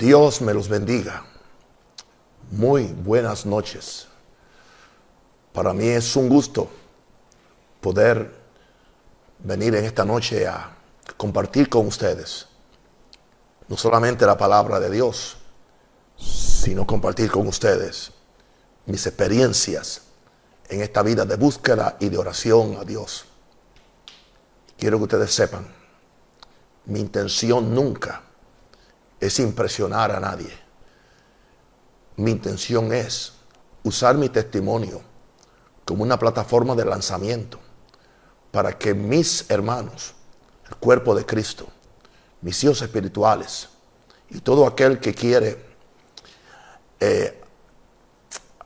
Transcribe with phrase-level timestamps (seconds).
[0.00, 1.26] Dios me los bendiga.
[2.52, 4.08] Muy buenas noches.
[5.52, 6.70] Para mí es un gusto
[7.82, 8.34] poder
[9.40, 10.74] venir en esta noche a
[11.18, 12.46] compartir con ustedes
[13.68, 15.36] no solamente la palabra de Dios,
[16.16, 18.10] sino compartir con ustedes
[18.86, 20.00] mis experiencias
[20.70, 23.26] en esta vida de búsqueda y de oración a Dios.
[24.78, 25.70] Quiero que ustedes sepan,
[26.86, 28.29] mi intención nunca
[29.20, 30.50] es impresionar a nadie.
[32.16, 33.32] Mi intención es
[33.84, 35.02] usar mi testimonio
[35.84, 37.58] como una plataforma de lanzamiento
[38.50, 40.14] para que mis hermanos,
[40.68, 41.68] el cuerpo de Cristo,
[42.40, 43.68] mis hijos espirituales
[44.30, 45.64] y todo aquel que quiere
[46.98, 47.40] eh,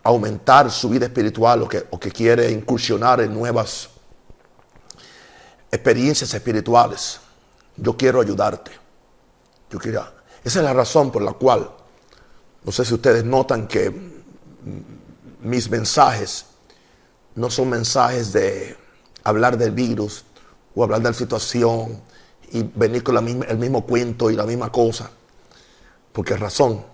[0.03, 3.89] aumentar su vida espiritual o que, o que quiere incursionar en nuevas
[5.71, 7.21] experiencias espirituales,
[7.77, 8.71] yo quiero ayudarte.
[9.71, 10.05] Yo quiero,
[10.45, 11.71] esa es la razón por la cual,
[12.65, 13.93] no sé si ustedes notan que
[15.41, 16.47] mis mensajes
[17.35, 18.77] no son mensajes de
[19.23, 20.25] hablar del virus
[20.75, 22.01] o hablar de la situación
[22.53, 25.11] y venir con el mismo cuento y la misma cosa.
[26.13, 26.85] Porque razón,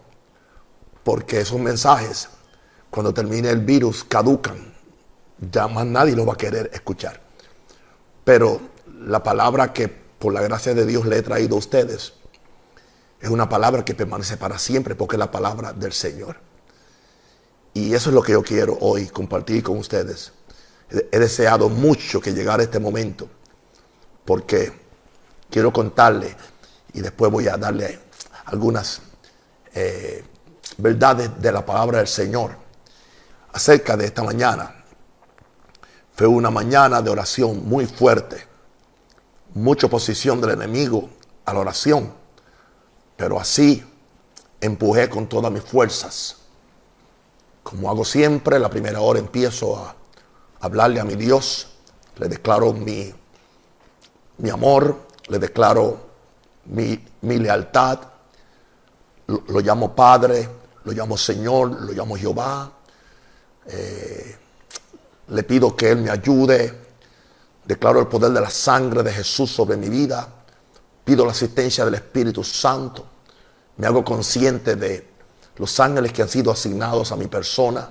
[1.05, 2.29] porque esos mensajes,
[2.89, 4.73] cuando termine el virus, caducan.
[5.53, 7.21] Ya más nadie lo va a querer escuchar.
[8.25, 8.61] Pero
[9.05, 12.15] la palabra que por la gracia de Dios le he traído a ustedes
[13.21, 16.37] es una palabra que permanece para siempre porque es la palabra del Señor.
[17.75, 20.33] Y eso es lo que yo quiero hoy compartir con ustedes.
[20.91, 23.29] He deseado mucho que llegara este momento
[24.25, 24.73] porque
[25.51, 26.35] quiero contarle
[26.93, 28.01] y después voy a darle
[28.47, 29.01] algunas
[29.75, 30.25] eh,
[30.79, 32.57] verdades de la palabra del Señor
[33.53, 34.85] acerca de esta mañana.
[36.15, 38.47] Fue una mañana de oración muy fuerte,
[39.55, 41.09] mucha oposición del enemigo
[41.45, 42.20] a la oración,
[43.21, 43.85] pero así
[44.63, 46.37] empujé con todas mis fuerzas.
[47.63, 49.95] Como hago siempre, la primera hora empiezo a
[50.61, 51.69] hablarle a mi Dios,
[52.17, 53.13] le declaro mi,
[54.39, 54.97] mi amor,
[55.29, 56.01] le declaro
[56.65, 57.99] mi, lealtad,
[59.27, 60.49] lo, llamo Padre,
[60.85, 62.73] lo llamo Señor, lo llamo Jehová.
[63.67, 64.39] Eh,
[65.29, 66.75] le pido que Él me ayude.
[67.67, 70.27] Declaro el poder de la sangre de Jesús sobre mi vida.
[71.05, 73.11] Pido la asistencia del Espíritu Santo.
[73.81, 75.09] Me hago consciente de
[75.57, 77.91] los ángeles que han sido asignados a mi persona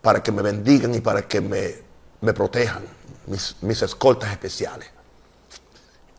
[0.00, 2.84] para que me bendigan y para que me, protejan,
[3.26, 4.88] mis, mis escoltas especiales.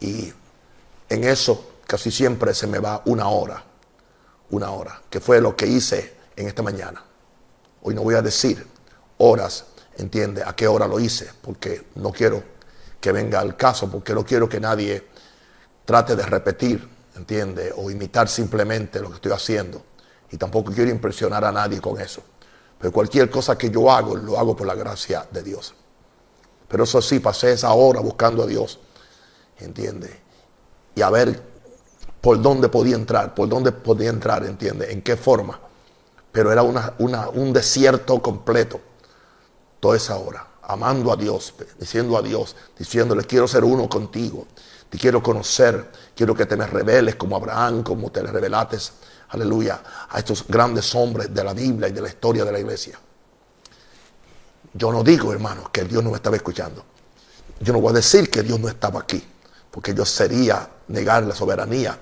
[0.01, 0.33] Y
[1.07, 3.63] en eso casi siempre se me va una hora,
[4.49, 7.01] una hora, que fue lo que hice en esta mañana.
[7.83, 8.67] Hoy no voy a decir
[9.19, 9.63] horas,
[9.97, 12.43] entiende, a qué hora lo hice, porque no quiero
[12.99, 15.07] que venga al caso, porque no quiero que nadie
[15.85, 19.83] trate de repetir, entiende, o imitar simplemente lo que estoy haciendo.
[20.31, 22.21] Y tampoco quiero impresionar a nadie con eso.
[22.79, 25.73] Pero cualquier cosa que yo hago, lo hago por la gracia de Dios.
[26.67, 28.79] Pero eso sí, pasé esa hora buscando a Dios
[29.63, 30.19] ¿entiende?
[30.95, 31.41] Y a ver
[32.19, 34.91] por dónde podía entrar, por dónde podía entrar, ¿entiende?
[34.91, 35.59] En qué forma.
[36.31, 38.79] Pero era una, un desierto completo
[39.79, 44.47] toda esa hora, amando a Dios, diciendo a Dios, diciéndole, quiero ser uno contigo,
[44.89, 48.93] te quiero conocer, quiero que te me reveles como Abraham, como te le revelates,
[49.29, 52.99] aleluya, a estos grandes hombres de la Biblia y de la historia de la iglesia.
[54.73, 56.85] Yo no digo, hermanos, que Dios no me estaba escuchando.
[57.59, 59.23] Yo no voy a decir que Dios no estaba aquí
[59.71, 61.97] porque yo sería negar la soberanía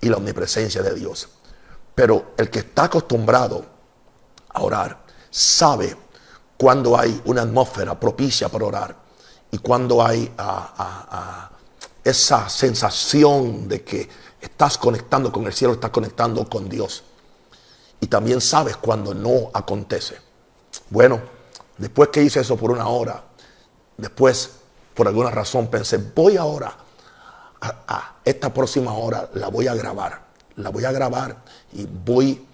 [0.00, 1.28] y la omnipresencia de Dios.
[1.94, 3.64] Pero el que está acostumbrado
[4.50, 5.96] a orar sabe
[6.56, 8.96] cuando hay una atmósfera propicia para orar
[9.50, 11.50] y cuando hay ah, ah, ah,
[12.02, 14.08] esa sensación de que
[14.40, 17.02] estás conectando con el cielo, estás conectando con Dios.
[18.00, 20.18] Y también sabes cuando no acontece.
[20.90, 21.20] Bueno,
[21.78, 23.24] después que hice eso por una hora,
[23.96, 24.50] después
[24.92, 26.76] por alguna razón pensé, voy ahora
[28.24, 30.24] esta próxima hora la voy a grabar.
[30.56, 31.36] La voy a grabar
[31.72, 32.46] y voy,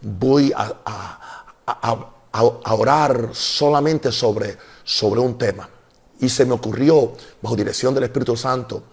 [0.00, 5.68] voy a, a, orar solamente sobre, sobre un tema.
[6.20, 8.84] Y se me ocurrió, bajo dirección del Espíritu Santo,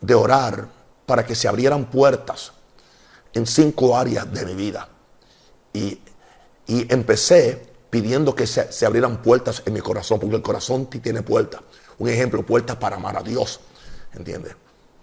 [0.00, 0.68] de orar
[1.06, 2.52] para que se abrieran puertas
[3.32, 4.88] en cinco áreas de mi vida.
[5.72, 6.00] Y,
[6.66, 11.22] y empecé pidiendo que se, se, abrieran puertas en mi corazón, porque el corazón tiene
[11.22, 11.60] puertas.
[11.98, 13.60] Un ejemplo, puertas para amar a Dios.
[14.14, 14.54] ¿Entiendes?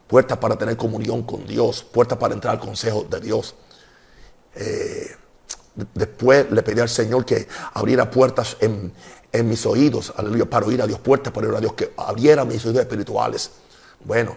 [0.07, 3.56] puertas para tener comunión con Dios, puertas para entrar al consejo de Dios.
[4.56, 5.15] Eh,
[5.94, 8.94] después le pedí al Señor que abriera puertas en,
[9.44, 12.65] mis oídos, aleluya, para oír a Dios, puertas para oír a Dios, que abriera mis
[12.65, 13.51] oídos espirituales.
[14.03, 14.35] Bueno,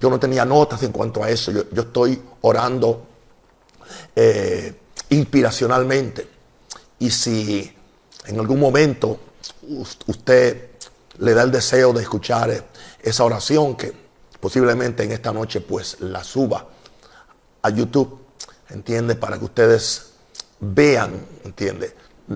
[0.00, 3.06] yo no tenía notas en cuanto a eso, yo, estoy orando
[4.14, 4.74] eh,
[5.08, 6.28] inspiracionalmente.
[7.00, 7.74] Y si
[8.26, 9.18] en algún momento
[10.06, 10.70] usted
[11.18, 12.64] le da el deseo de escuchar
[13.02, 13.92] esa oración que
[14.38, 16.66] posiblemente en esta noche pues la suba
[17.62, 18.18] a YouTube,
[18.70, 20.09] entiende, para que ustedes
[20.60, 21.94] vean, entiende.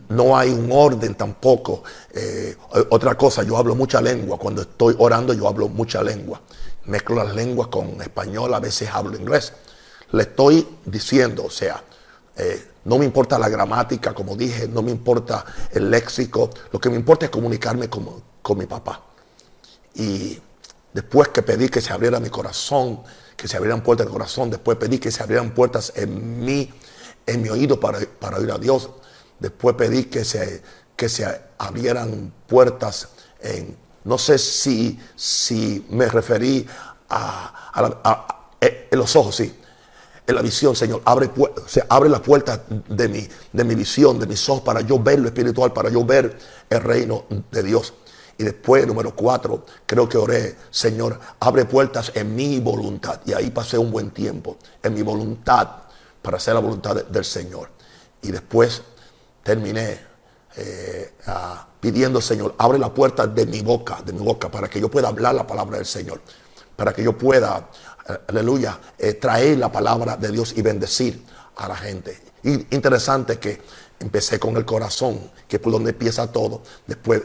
[0.09, 1.85] No hay un orden tampoco.
[2.13, 2.57] Eh,
[2.91, 4.39] otra cosa, yo hablo mucha lengua.
[4.39, 6.41] Cuando estoy orando, yo hablo mucha lengua.
[6.87, 9.53] Mezclo las lenguas con español, a veces hablo inglés.
[10.11, 11.83] Le estoy diciendo, o sea,
[12.37, 16.51] eh, no me importa la gramática, como dije, no me importa el léxico.
[16.73, 19.01] Lo que me importa es comunicarme con, con mi papá.
[19.95, 20.39] Y
[20.93, 23.01] después que pedí que se abriera mi corazón,
[23.37, 26.73] que se abrieran puertas del corazón, después pedí que se abrieran puertas en mí,
[27.27, 28.91] en mi oído para, para oír a Dios.
[29.39, 30.63] Después pedí que se,
[30.97, 31.27] que se
[31.59, 33.09] abrieran puertas
[33.41, 36.67] en, no sé si, si me referí
[37.09, 39.55] a, eh, en los ojos, sí,
[40.27, 41.03] en la visión, Señor.
[41.05, 41.31] Abre,
[41.67, 45.19] se abre la puerta de mi, de mi visión, de mis ojos, para yo ver
[45.19, 46.39] lo espiritual, para yo ver
[46.71, 47.95] el reino de Dios.
[48.37, 53.21] Y después, número cuatro, creo que oré, Señor, abre puertas en mi voluntad.
[53.27, 55.84] Y ahí pasé un buen tiempo, en mi voluntad,
[56.25, 57.69] para hacer la voluntad del Señor.
[58.23, 58.81] Y después
[59.43, 60.01] terminé
[60.57, 61.13] eh,
[61.79, 65.09] pidiendo, Señor, abre la puerta de mi boca, de mi boca, para que yo pueda
[65.09, 66.23] hablar la palabra del Señor.
[66.77, 67.69] Para que yo pueda,
[68.09, 71.23] eh, aleluya, eh, traer la palabra de Dios y bendecir
[71.57, 72.19] a la gente.
[72.43, 73.61] Y interesante que
[74.01, 76.63] empecé con el corazón, que es por donde empieza todo.
[76.87, 77.23] Después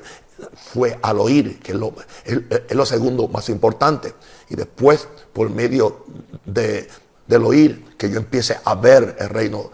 [0.55, 1.93] fue al oír, que es lo,
[2.25, 4.13] es, lo segundo más importante.
[4.49, 6.05] Y después, por medio
[6.43, 6.89] de,
[7.29, 9.69] del oír, que yo empiece a ver el reino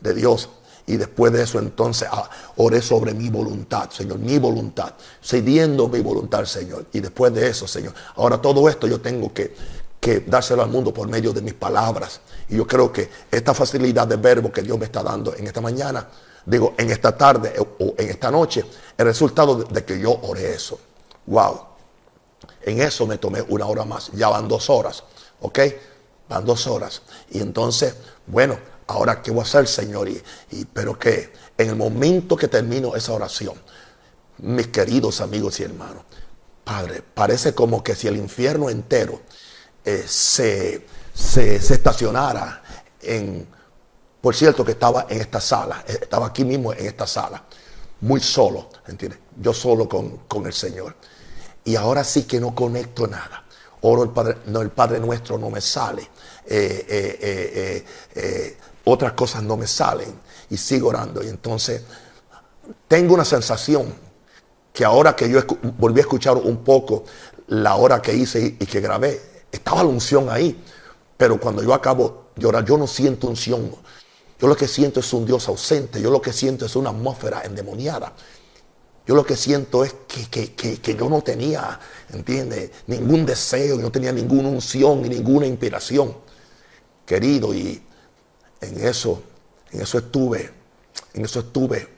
[0.00, 0.48] de Dios.
[0.86, 6.00] Y después de eso entonces ah, oré sobre mi voluntad, Señor, mi voluntad, cediendo mi
[6.00, 6.86] voluntad, Señor.
[6.92, 9.54] Y después de eso, Señor, ahora todo esto yo tengo que,
[10.00, 12.20] que dárselo al mundo por medio de mis palabras.
[12.48, 15.60] Y yo creo que esta facilidad de verbo que Dios me está dando en esta
[15.60, 16.08] mañana,
[16.46, 18.64] digo, en esta tarde o en esta noche,
[18.96, 20.78] el resultado de, que yo oré eso.
[21.26, 21.60] Wow.
[22.62, 24.10] En eso me tomé una hora más.
[24.12, 25.02] Ya van dos horas.
[25.40, 25.58] ¿Ok?
[26.30, 27.02] Van dos horas.
[27.30, 27.94] Y entonces,
[28.26, 30.08] bueno, ahora qué voy a hacer, Señor.
[30.08, 30.22] Y,
[30.72, 33.54] pero que en el momento que termino esa oración,
[34.38, 36.04] mis queridos amigos y hermanos,
[36.64, 39.20] Padre, parece como que si el infierno entero
[39.84, 42.62] eh, se, se, estacionara
[43.02, 43.46] en
[44.20, 47.42] por cierto que estaba en esta sala, eh, estaba aquí mismo en esta sala,
[48.02, 49.18] muy solo, ¿entiendes?
[49.40, 50.94] Yo solo con, el Señor.
[51.64, 53.44] Y ahora sí que no conecto nada.
[53.82, 56.08] Oro el Padre, no, el Padre nuestro no me sale.
[56.46, 57.84] Eh,
[58.14, 60.12] eh, otras cosas no me salen.
[60.50, 61.22] Y sigo orando.
[61.22, 61.82] Y entonces
[62.88, 63.92] tengo una sensación
[64.72, 65.40] que ahora que yo
[65.78, 67.04] volví a escuchar un poco
[67.48, 70.62] la hora que hice y, que grabé, estaba la unción ahí.
[71.16, 73.74] Pero cuando yo acabo de orar, yo no siento unción.
[74.38, 76.00] Yo lo que siento es un Dios ausente.
[76.00, 78.12] Yo lo que siento es una atmósfera endemoniada.
[79.10, 81.80] Yo lo que siento es que, yo no tenía,
[82.12, 82.70] ¿entiendes?
[82.86, 86.16] Ningún deseo, no tenía ninguna unción ni ninguna inspiración.
[87.04, 87.82] Querido, y
[88.60, 89.20] en eso,
[89.72, 90.52] en eso estuve,
[91.12, 91.88] en eso estuve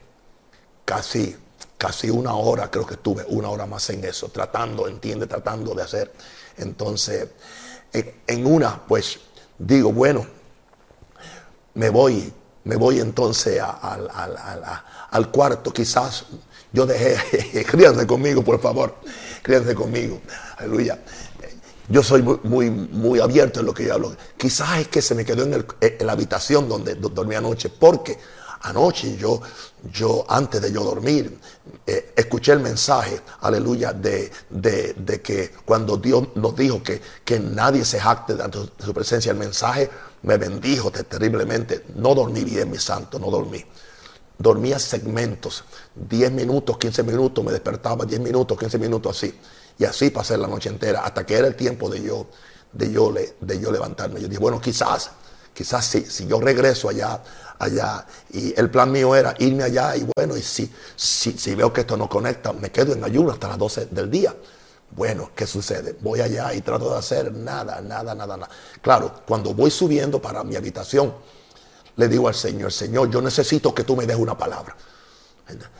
[0.85, 1.37] casi,
[1.77, 5.29] casi una hora, creo que estuve una hora más en eso, tratando, ¿entiendes?
[5.29, 6.11] Tratando de hacer.
[6.57, 7.27] Entonces,
[7.93, 9.19] en una, pues
[9.59, 10.25] digo, bueno,
[11.75, 12.33] me voy,
[12.63, 16.25] me voy entonces al cuarto, quizás
[16.73, 18.95] yo dejé, críanse conmigo, por favor,
[19.41, 20.19] críanse conmigo,
[20.57, 20.99] aleluya.
[21.87, 24.15] Yo soy muy, muy, abierto en lo que yo hablo.
[24.37, 25.65] Quizás es que se me quedó en,
[25.99, 28.17] la habitación donde dormí anoche, porque
[28.61, 29.41] anoche yo,
[29.91, 31.37] yo antes de yo dormir,
[31.85, 37.83] eh, escuché el mensaje, aleluya, de, de, que cuando Dios nos dijo que, que nadie
[37.83, 38.43] se jacte de
[38.79, 39.89] su presencia, el mensaje
[40.23, 41.83] me bendijo terriblemente.
[41.95, 43.63] No dormí bien, mi santo, no dormí.
[44.37, 45.63] Dormía segmentos,
[45.95, 49.39] 10 minutos, 15 minutos, me despertaba 10 minutos, 15 minutos así.
[49.77, 52.27] Y así pasé la noche entera, hasta que era el tiempo de yo,
[52.71, 54.21] de yo, de yo levantarme.
[54.21, 55.11] Yo dije, bueno, quizás,
[55.53, 57.21] quizás sí, si yo regreso allá,
[57.59, 61.71] allá, y el plan mío era irme allá, y bueno, y si, si, si veo
[61.71, 64.35] que esto no conecta, me quedo en ayuno hasta las 12 del día.
[64.95, 65.95] Bueno, ¿qué sucede?
[66.01, 68.49] Voy allá y trato de hacer nada, nada, nada, nada.
[68.81, 71.13] Claro, cuando voy subiendo para mi habitación,
[71.95, 74.75] le digo al Señor, Señor, yo necesito que tú me des una palabra.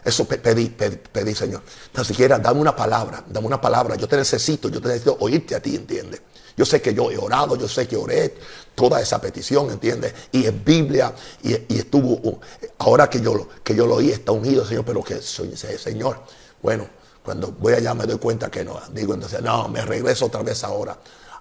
[0.03, 1.61] Eso pedí, pedí, Señor.
[1.97, 3.95] Ni siquiera dame una palabra, dame una palabra.
[3.95, 6.21] Yo te necesito, yo te necesito oírte a ti, ¿entiendes?
[6.55, 8.35] Yo sé que yo he orado, yo sé que oré
[8.75, 10.13] toda esa petición, ¿entiendes?
[10.31, 12.39] Y es Biblia, y, estuvo,
[12.77, 16.19] ahora que yo, que yo lo oí, está unido, Señor, pero que Señor,
[16.61, 16.87] bueno,
[17.23, 18.79] cuando voy allá me doy cuenta que no.
[18.91, 20.97] Digo entonces, no, me regreso otra vez ahora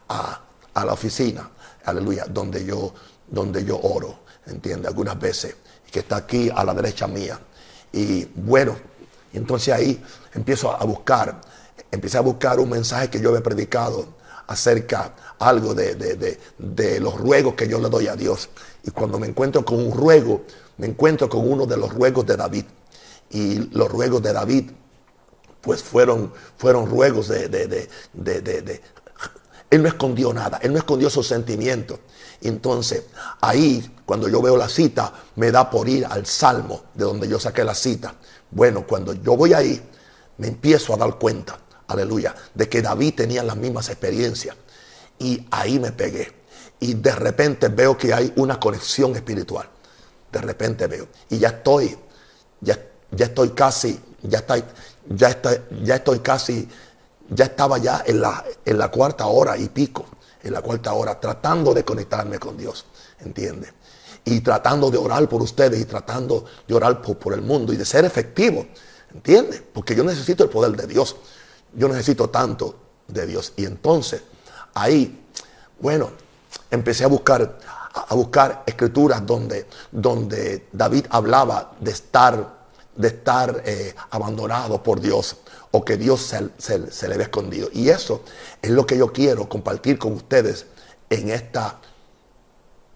[0.08, 0.40] a,
[0.74, 1.50] la oficina,
[1.84, 2.94] aleluya, donde yo,
[3.28, 4.20] donde yo oro.
[4.46, 5.56] Entiende, algunas veces,
[5.90, 7.38] que está aquí a la derecha mía.
[7.92, 8.76] Y bueno,
[9.32, 10.02] entonces ahí
[10.34, 11.40] empiezo a buscar,
[11.90, 15.94] empecé a buscar un mensaje que yo había predicado acerca algo de,
[16.58, 18.48] de, los ruegos que yo le doy a Dios.
[18.84, 20.42] Y cuando me encuentro con un ruego,
[20.78, 22.64] me encuentro con uno de los ruegos de David.
[23.30, 24.70] Y los ruegos de David,
[25.60, 28.80] pues fueron, fueron ruegos de, de,
[29.70, 31.98] Él no escondió nada, él no escondió sus sentimientos.
[32.42, 33.04] Entonces,
[33.40, 37.38] ahí, cuando yo veo la cita, me da por ir al Salmo, de donde yo
[37.38, 38.14] saqué la cita.
[38.50, 39.80] Bueno, cuando yo voy ahí,
[40.38, 44.56] me empiezo a dar cuenta, aleluya, de que David tenía las mismas experiencias.
[45.18, 46.32] Y ahí me pegué.
[46.80, 49.68] Y de repente veo que hay una conexión espiritual.
[50.32, 51.06] De repente veo.
[51.30, 51.96] Y ya estoy,
[52.60, 52.76] ya,
[53.12, 54.56] ya estoy casi, ya, está,
[55.08, 56.68] ya, está, ya estoy casi,
[57.30, 60.06] ya estaba ya en la, en la cuarta hora y pico
[60.42, 62.84] en la cuarta hora, tratando de conectarme con Dios,
[63.20, 63.72] ¿entiende?
[64.24, 67.84] Y tratando de orar por ustedes y tratando de orar por, el mundo y de
[67.84, 68.66] ser efectivo,
[69.12, 69.62] ¿entiende?
[69.72, 71.16] Porque yo necesito el poder de Dios,
[71.74, 72.74] yo necesito tanto
[73.08, 73.52] de Dios.
[73.56, 74.22] Y entonces,
[74.74, 75.26] ahí,
[75.80, 76.10] bueno,
[76.70, 77.58] empecé a buscar,
[77.94, 82.62] a buscar escrituras donde, donde David hablaba de estar,
[82.94, 85.36] de estar eh, abandonado por Dios
[85.72, 87.68] o que Dios se, le ve escondido.
[87.72, 88.22] Y eso
[88.60, 90.66] es lo que yo quiero compartir con ustedes
[91.10, 91.80] en esta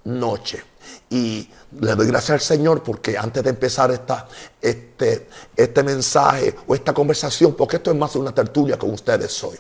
[0.05, 0.63] noche.
[1.11, 4.29] Y le doy gracias al Señor porque antes de empezar esta,
[4.61, 9.57] este, este mensaje o esta conversación, porque esto es más una tertulia con ustedes hoy,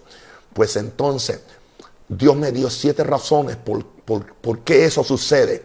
[0.53, 1.41] pues entonces
[2.09, 5.65] Dios me dio siete razones por, por, qué eso sucede.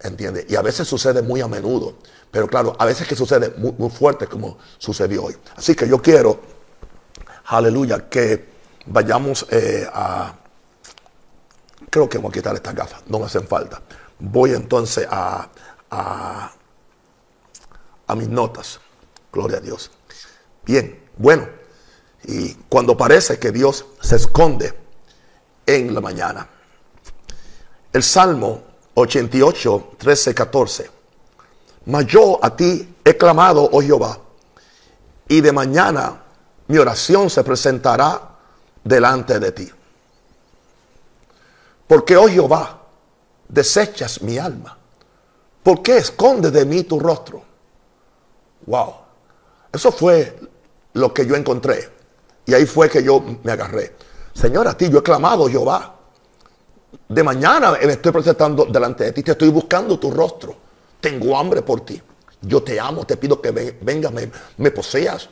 [0.00, 0.44] ¿Entiendes?
[0.48, 1.94] Y a veces sucede muy a menudo.
[2.30, 5.36] Pero claro, a veces que sucede muy, muy fuerte como sucedió hoy.
[5.56, 6.55] Así que yo quiero
[7.46, 8.48] aleluya, que
[8.86, 10.34] vayamos eh, a...
[11.90, 13.80] Creo que voy a quitar estas gafas, no me hacen falta.
[14.18, 15.48] Voy entonces a,
[15.90, 16.52] a,
[18.16, 18.80] mis notas.
[19.32, 19.90] Gloria a Dios.
[20.64, 21.48] Bien, bueno,
[22.24, 24.74] y cuando parece que Dios se esconde
[25.64, 26.48] en la mañana.
[27.92, 28.62] El Salmo
[28.94, 30.90] 88, 13, 14.
[31.86, 34.18] Mas yo a ti he clamado, oh Jehová,
[35.28, 36.25] y de mañana
[36.68, 38.20] mi oración se presentará
[38.82, 39.70] delante de ti.
[41.86, 42.80] Porque, oh Jehová,
[43.48, 44.76] desechas mi alma.
[45.62, 47.42] ¿Por qué escondes de mí tu rostro?
[48.66, 48.94] Wow.
[49.72, 50.38] Eso fue
[50.94, 51.90] lo que yo encontré.
[52.44, 53.94] Y ahí fue que yo me agarré.
[54.32, 55.94] Señor, a ti yo he clamado, Jehová.
[57.08, 59.22] De mañana me estoy presentando delante de ti.
[59.22, 60.54] Te estoy buscando tu rostro.
[61.00, 62.00] Tengo hambre por ti.
[62.40, 63.04] Yo te amo.
[63.04, 64.12] Te pido que vengas,
[64.56, 65.28] me poseas.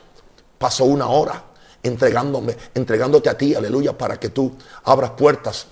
[0.57, 1.43] Pasó una hora
[1.83, 5.67] entregándome, entregándote a ti, aleluya, para que tú abras puertas,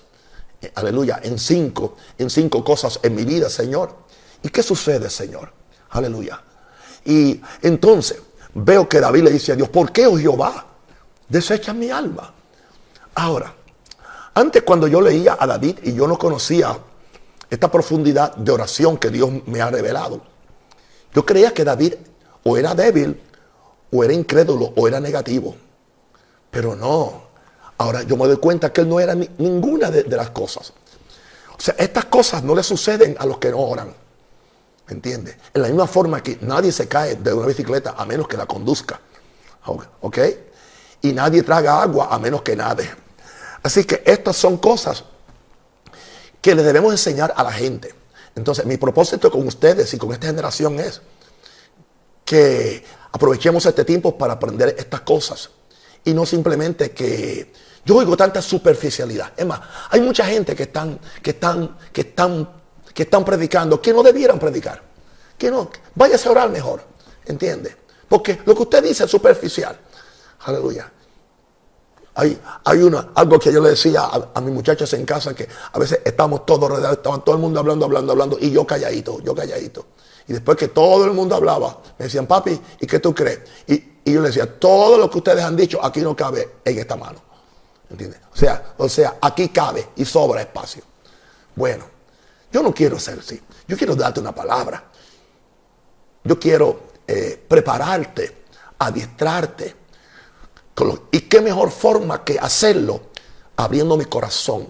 [0.62, 3.94] eh, aleluya, en cinco, en cinco cosas en mi vida, Señor.
[4.42, 5.52] ¿Y qué sucede, Señor?
[5.90, 6.40] Aleluya.
[7.04, 8.22] Y entonces
[8.54, 10.64] veo que David le dice a Dios, ¿por qué, oh Jehová,
[11.28, 12.32] desecha mi alma?
[13.16, 13.54] Ahora,
[14.34, 16.78] antes cuando yo leía a David y yo no conocía
[17.50, 20.22] esta profundidad de oración que Dios me ha revelado,
[21.12, 21.94] yo creía que David
[22.42, 23.20] o era débil
[23.94, 25.54] o era incrédulo o era negativo.
[26.50, 27.22] Pero no.
[27.78, 30.72] Ahora yo me doy cuenta que él no era ninguna de, las cosas.
[31.56, 33.94] O sea, estas cosas no le suceden a los que no oran.
[34.88, 35.36] ¿Entiendes?
[35.54, 38.46] En la misma forma que nadie se cae de una bicicleta a menos que la
[38.46, 39.00] conduzca.
[40.00, 40.18] ¿Ok?
[41.02, 42.90] Y nadie traga agua a menos que nade.
[43.62, 45.04] Así que estas son cosas
[46.42, 47.94] que le debemos enseñar a la gente.
[48.34, 51.00] Entonces, mi propósito con ustedes y con esta generación es
[52.24, 55.48] que Aprovechemos este tiempo para aprender estas cosas.
[56.04, 57.52] Y no simplemente que
[57.84, 59.32] yo oigo tanta superficialidad.
[59.36, 62.50] Es más, hay mucha gente que están, que están, que están,
[62.92, 64.82] que están predicando que no debieran predicar.
[65.38, 66.82] Que no, váyase a orar mejor.
[67.26, 67.76] ¿Entiende?
[68.08, 69.78] Porque lo que usted dice es superficial.
[70.40, 70.90] Aleluya.
[72.16, 75.48] Hay, hay una, algo que yo le decía a, a mis muchachos en casa que
[75.72, 79.20] a veces estamos todos rodeados, estaban todo el mundo hablando, hablando, hablando, y yo calladito,
[79.20, 79.86] yo calladito.
[80.26, 83.40] Y después que todo el mundo hablaba, me decían, papi, ¿y qué tú crees?
[83.66, 86.96] Y, yo le decía, todo lo que ustedes han dicho aquí no cabe en esta
[86.96, 87.20] mano.
[87.88, 88.20] ¿Entiendes?
[88.32, 90.82] O sea, o sea, aquí cabe y sobra espacio.
[91.54, 91.84] Bueno,
[92.52, 93.40] yo no quiero ser así.
[93.66, 94.90] Yo quiero darte una palabra.
[96.22, 98.44] Yo quiero eh, prepararte,
[98.78, 99.76] adiestrarte.
[101.12, 103.00] y qué mejor forma que hacerlo
[103.56, 104.68] abriendo mi corazón.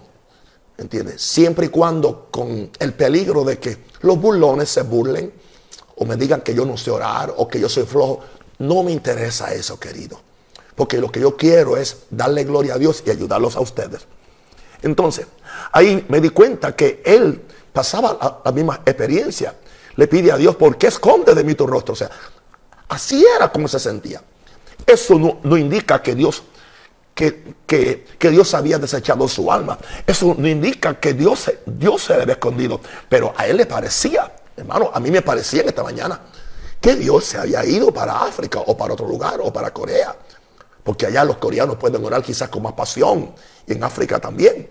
[0.77, 1.21] ¿Entiendes?
[1.21, 5.33] Siempre y cuando con el peligro de que los burlones se burlen
[5.95, 8.21] o me digan que yo no sé orar o que yo soy flojo.
[8.59, 10.19] No me interesa eso, querido.
[10.75, 14.05] Porque lo que yo quiero es darle gloria a Dios y ayudarlos a ustedes.
[14.81, 15.25] Entonces,
[15.71, 17.41] ahí me di cuenta que él
[17.73, 19.55] pasaba la, misma experiencia.
[19.95, 21.93] le pide a Dios, ¿por qué esconde de mí tu rostro?
[21.93, 22.09] O sea,
[22.89, 24.21] así era como se sentía.
[24.85, 26.43] Eso no, indica que Dios,
[27.13, 29.79] que, que, Dios había desechado su alma.
[30.05, 32.81] Eso no indica que Dios, Dios se le había escondido.
[33.09, 36.19] Pero a él le parecía, hermano, a mí me parecía en esta mañana
[36.79, 40.15] que Dios se había ido para África o para otro lugar o para Corea.
[40.83, 43.33] Porque allá los coreanos pueden orar quizás con más pasión
[43.65, 44.69] y en África también.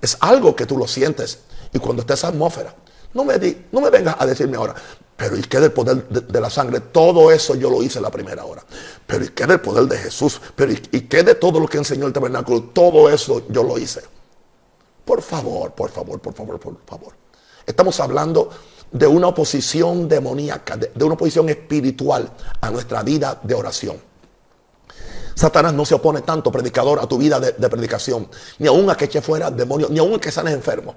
[0.00, 1.40] Es algo que tú lo sientes.
[1.72, 2.74] Y cuando estés esa atmósfera,
[3.14, 4.74] no me, di, no me vengas a decirme ahora,
[5.16, 6.80] pero ¿y qué del poder de, la sangre?
[6.80, 8.62] Todo eso yo lo hice la primera hora.
[9.06, 10.38] Pero ¿y qué del poder de Jesús?
[10.54, 12.64] Pero ¿y, ¿y qué de todo lo que enseñó el tabernáculo?
[12.74, 14.02] Todo eso yo lo hice.
[15.06, 17.14] Por favor, por favor, por favor, por favor.
[17.64, 18.50] Estamos hablando
[18.92, 23.96] de una oposición demoníaca, de, una oposición espiritual a nuestra vida de oración.
[25.34, 28.28] Satanás no se opone tanto, predicador, a tu vida de, predicación,
[28.58, 30.94] ni aún a que eche fuera demonios, ni aún a que sanes enfermo.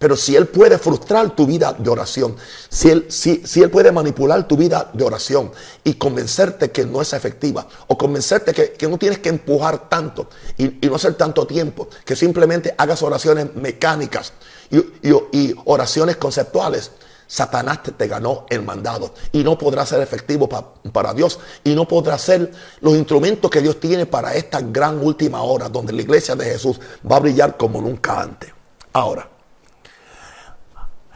[0.00, 2.34] Pero si Él puede frustrar tu vida de oración,
[2.70, 5.52] si Él, si, si él puede manipular tu vida de oración
[5.84, 10.84] y convencerte que no es efectiva, o convencerte que, no tienes que empujar tanto y,
[10.84, 14.32] y, no hacer tanto tiempo, que simplemente hagas oraciones mecánicas
[14.70, 16.92] y, oraciones conceptuales,
[17.26, 22.18] Satanás te, ganó el mandado y no podrá ser efectivo para Dios y no podrá
[22.18, 22.50] ser
[22.80, 26.80] los instrumentos que Dios tiene para esta gran última hora donde la iglesia de Jesús
[27.08, 28.52] va a brillar como nunca antes.
[28.92, 29.28] Ahora,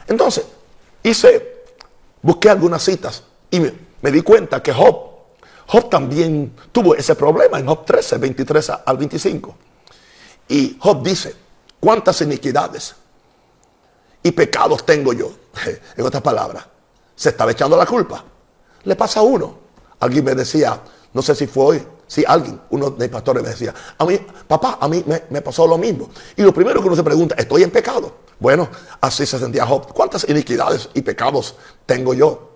[0.07, 0.45] entonces,
[1.03, 1.65] hice,
[2.21, 5.15] busqué algunas citas y me, me di cuenta que Job,
[5.67, 9.55] Job también tuvo ese problema en Job 13, 23 al 25.
[10.47, 11.35] Y Job dice,
[11.79, 12.95] ¿cuántas iniquidades?
[14.25, 15.31] Y pecados tengo yo.
[15.95, 16.65] En otras palabras,
[17.15, 18.23] se estaba echando la culpa.
[18.83, 19.59] Le pasa a uno.
[19.99, 20.81] Alguien me decía,
[21.13, 24.19] no sé si fue hoy, si alguien, uno de mis pastores me decía, a mí,
[24.47, 26.09] papá, a mí me, pasó lo mismo.
[26.35, 28.15] Y lo primero que uno se pregunta, ¿estoy en pecado?
[28.39, 28.67] Bueno,
[28.99, 29.93] así se sentía Job.
[29.93, 31.55] ¿Cuántas iniquidades y pecados
[31.85, 32.51] tengo yo?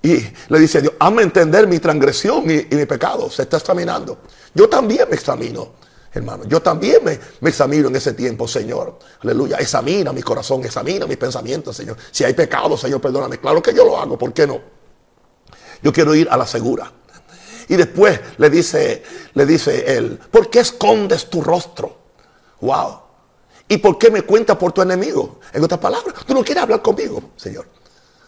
[0.00, 0.14] Y
[0.48, 3.28] le dice a Dios, hazme entender mi transgresión y, y mi pecado.
[3.30, 4.18] Se está examinando.
[4.54, 5.72] Yo también me examino
[6.12, 6.44] hermano.
[6.46, 7.18] Yo también me,
[7.48, 8.98] examino en ese tiempo, Señor.
[9.20, 9.56] Aleluya.
[9.58, 11.96] Examina mi corazón, examina mis pensamientos, Señor.
[12.10, 13.38] Si hay pecado, Señor, perdóname.
[13.38, 14.60] Claro que yo lo hago, ¿por qué no?
[15.82, 16.90] Yo quiero ir a la segura.
[17.68, 19.02] Y después le dice,
[19.34, 21.96] le dice él, ¿por qué escondes tu rostro?
[22.60, 23.00] Wow.
[23.68, 25.40] ¿Y por qué me cuentas por tu enemigo?
[25.52, 27.66] En otras palabras, tú no quieres hablar conmigo, Señor.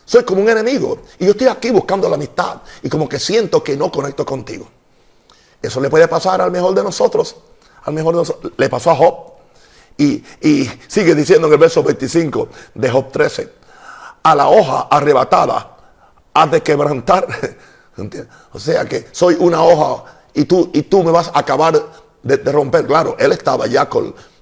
[0.04, 1.00] Soy como un enemigo.
[1.18, 2.60] Y yo estoy aquí buscando la amistad.
[2.82, 4.68] Y como que siento que no conecto contigo.
[5.62, 7.36] Eso le puede pasar al mejor de nosotros
[7.84, 8.22] al mejor
[8.56, 9.30] le pasó a Job.
[9.98, 10.24] Y,
[10.88, 13.52] sigue diciendo en el verso 25 de Job 13,
[14.22, 15.76] a la hoja arrebatada
[16.34, 17.26] has de quebrantar.
[18.52, 21.74] O sea que soy una hoja y tú, y tú me vas a acabar
[22.22, 22.86] de, romper.
[22.86, 23.86] Claro, él estaba ya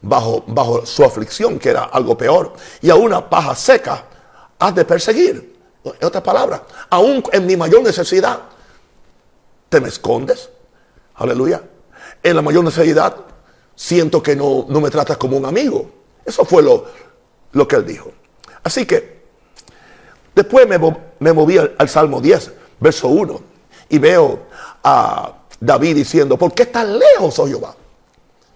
[0.00, 2.52] bajo, bajo su aflicción, que era algo peor.
[2.80, 4.04] Y a una paja seca
[4.60, 5.58] has de perseguir.
[5.84, 8.40] En otras palabras, aún en mi mayor necesidad,
[9.68, 10.50] te me escondes.
[11.14, 11.62] Aleluya.
[12.22, 13.16] En la mayor necesidad,
[13.78, 15.88] siento que no, me tratas como un amigo.
[16.26, 16.84] Eso fue lo,
[17.52, 18.10] lo que él dijo.
[18.64, 19.22] Así que
[20.34, 23.40] después me, moví al, Salmo 10, verso 1,
[23.88, 24.40] y veo
[24.82, 27.76] a David diciendo, ¿por qué estás lejos, oh Jehová?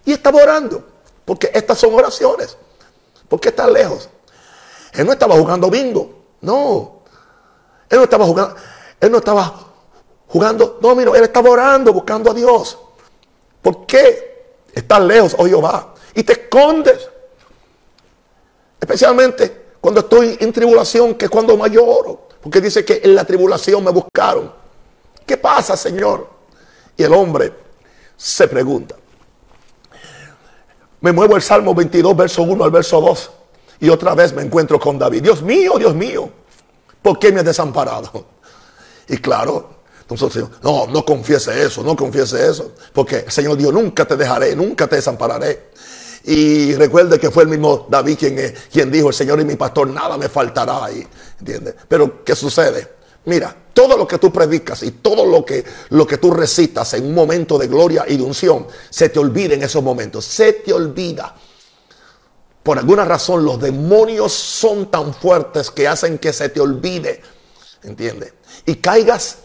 [0.04, 0.84] Y estaba orando,
[1.24, 2.56] porque estas son oraciones.
[3.28, 4.08] ¿Por qué estás lejos?
[4.92, 7.02] Él no estaba jugando bingo, no.
[7.88, 8.56] Él no estaba jugando,
[9.00, 9.54] él no estaba
[10.26, 12.76] jugando, no, mira, él estaba orando, buscando a Dios.
[13.62, 14.31] ¿Por qué?
[14.72, 17.08] Estás lejos, oh Jehová, y te escondes.
[18.80, 22.28] Especialmente cuando estoy en tribulación, que es cuando más lloro.
[22.40, 24.52] Porque dice que en la tribulación me buscaron.
[25.26, 26.28] ¿Qué pasa, Señor?
[26.96, 27.52] Y el hombre
[28.16, 28.96] se pregunta.
[31.00, 33.30] Me muevo el Salmo 22, verso 1 al verso 2.
[33.80, 35.22] Y otra vez me encuentro con David.
[35.22, 36.30] Dios mío, Dios mío,
[37.02, 38.26] ¿por qué me has desamparado?
[39.08, 39.81] Y claro,
[40.62, 42.72] no, no confiese eso, no confiese eso.
[42.92, 45.70] Porque el Señor dijo, nunca te dejaré, nunca te desampararé.
[46.24, 49.56] Y recuerde que fue el mismo David quien, eh, quien dijo, el Señor y mi
[49.56, 50.84] pastor, nada me faltará.
[50.84, 51.06] ahí
[51.40, 51.74] ¿Entiendes?
[51.88, 53.02] Pero, ¿qué sucede?
[53.24, 57.06] Mira, todo lo que tú predicas y todo lo que, lo que tú recitas en
[57.06, 60.24] un momento de gloria y de unción, se te olvida en esos momentos.
[60.24, 61.34] Se te olvida.
[62.62, 67.20] Por alguna razón los demonios son tan fuertes que hacen que se te olvide.
[67.82, 68.32] ¿Entiendes?
[68.66, 69.38] Y caigas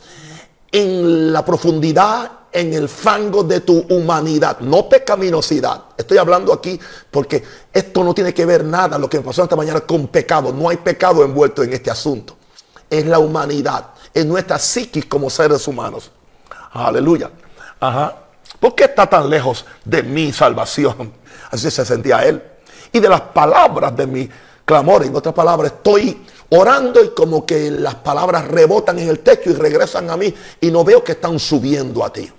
[0.71, 5.84] en la profundidad, en el fango de tu humanidad, no pecaminosidad.
[5.97, 6.80] Estoy hablando aquí
[7.12, 10.51] porque esto no tiene que ver nada, lo que pasó esta mañana, con pecado.
[10.51, 12.36] No hay pecado envuelto en este asunto.
[12.89, 16.12] Es la humanidad, es nuestra psiquis como seres humanos.
[16.71, 17.32] Aleluya.
[17.80, 18.15] Ajá.
[18.60, 21.13] ¿Por qué está tan lejos de mi salvación?
[21.51, 22.41] Así se sentía él.
[22.91, 24.30] Y de las palabras de mi
[24.65, 25.03] clamor.
[25.03, 29.53] En otras palabras, estoy orando y como que las palabras rebotan en el techo y
[29.53, 32.31] regresan a mí y no veo que están subiendo a ti.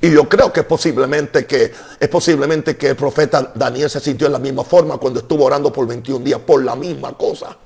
[0.00, 4.32] Y yo creo que posiblemente que es posiblemente que el profeta Daniel se sintió en
[4.32, 7.56] la misma forma cuando estuvo orando por 21 días por la misma cosa.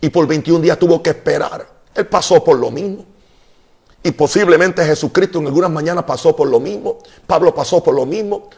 [0.00, 1.66] Y por 21 días tuvo que esperar.
[1.94, 3.04] Él pasó por lo mismo.
[4.02, 6.98] Y posiblemente Jesucristo en algunas mañanas pasó por lo mismo.
[7.26, 8.48] Pablo pasó por lo mismo.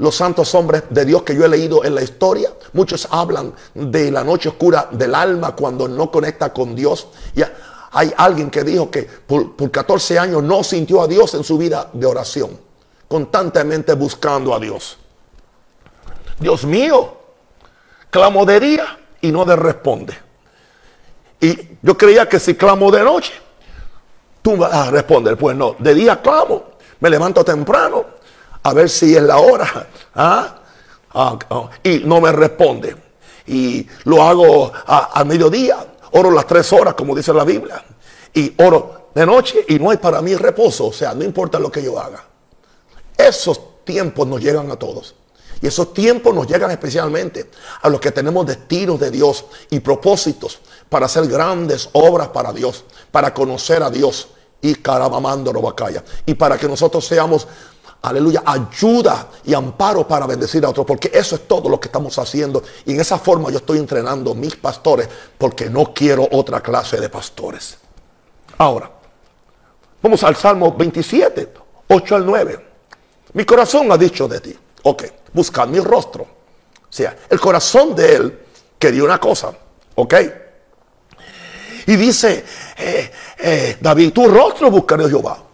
[0.00, 4.10] Los santos hombres de Dios que yo he leído en la historia, muchos hablan de
[4.10, 7.08] la noche oscura del alma cuando no conecta con Dios.
[7.36, 7.42] Y
[7.92, 11.90] hay alguien que dijo que por, 14 años no sintió a Dios en su vida
[11.92, 12.58] de oración,
[13.08, 14.96] constantemente buscando a Dios.
[16.38, 17.18] Dios mío,
[18.08, 20.16] clamo de día y no de responde.
[21.42, 23.34] Y yo creía que si clamo de noche,
[24.40, 25.36] tú vas a responder.
[25.36, 28.19] Pues no, de día clamo, me levanto temprano
[28.62, 29.88] a ver si es la hora.
[30.14, 30.56] ¿ah?
[31.12, 32.96] Ah, ah, y no me responde.
[33.46, 37.84] Y lo hago a mediodía Oro las tres horas, como dice la Biblia.
[38.34, 40.86] Y oro de noche y no hay para mí reposo.
[40.86, 42.24] O sea, no importa lo que yo haga.
[43.16, 45.14] Esos tiempos nos llegan a todos.
[45.62, 47.50] Y esos tiempos nos llegan especialmente
[47.82, 52.84] a los que tenemos destinos de Dios y propósitos para hacer grandes obras para Dios,
[53.10, 54.28] para conocer a Dios
[54.62, 56.02] y carabamando robacaya.
[56.24, 57.46] Y para que nosotros seamos
[58.02, 62.18] aleluya, ayuda y amparo para bendecir a otros, porque eso es todo lo que estamos
[62.18, 62.62] haciendo.
[62.86, 67.08] Y en esa forma yo estoy entrenando mis pastores, porque no quiero otra clase de
[67.08, 67.78] pastores.
[68.58, 68.90] Ahora,
[70.02, 71.52] vamos al Salmo 27,
[71.88, 72.66] 8 al 9.
[73.34, 76.22] Mi corazón ha dicho de ti, ok, buscad mi rostro.
[76.22, 78.40] O sea, el corazón de él
[78.78, 79.52] quería una cosa,
[79.94, 80.14] ok.
[81.86, 82.44] Y dice,
[82.76, 85.49] eh, eh, David, tu rostro buscaré Jehová.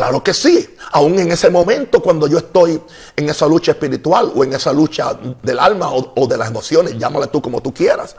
[0.00, 0.76] Claro que sí.
[0.92, 2.80] Aún en ese momento, cuando yo estoy
[3.14, 7.26] en esa lucha espiritual o en esa lucha del alma o, de las emociones, llámale
[7.26, 8.16] tú como tú quieras.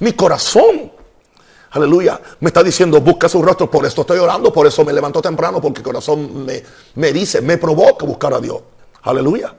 [0.00, 0.92] Mi corazón,
[1.70, 3.70] aleluya, me está diciendo, busca su rostro.
[3.70, 6.62] Por eso estoy orando, por eso me levanto temprano, porque el corazón me,
[6.96, 8.60] me dice, me provoca buscar a Dios.
[9.04, 9.54] Aleluya.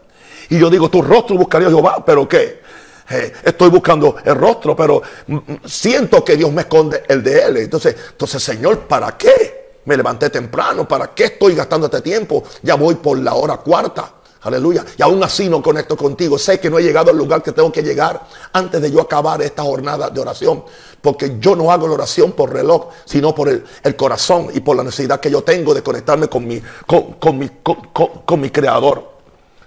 [0.48, 2.62] Y yo digo, tu rostro buscaría a Jehová, pero ¿qué?
[3.10, 7.42] Eh, estoy buscando el rostro, pero mm, mm, siento que Dios me esconde el de
[7.46, 7.58] él.
[7.58, 9.61] Entonces, entonces, Señor, ¿para qué?
[9.86, 10.88] Me levanté temprano.
[10.88, 12.44] ¿Para qué estoy gastando este tiempo?
[12.62, 14.14] Ya voy por la hora cuarta.
[14.44, 14.84] Aleluya.
[14.98, 16.38] Y aún así no conecto contigo.
[16.38, 18.22] Sé que no he llegado al lugar que tengo que llegar
[18.54, 20.64] antes de yo acabar esta jornada de oración.
[21.00, 24.84] Porque yo no hago la oración por reloj, sino por el, corazón y por la
[24.84, 29.12] necesidad que yo tengo de conectarme con mi, con, mi, con, mi creador.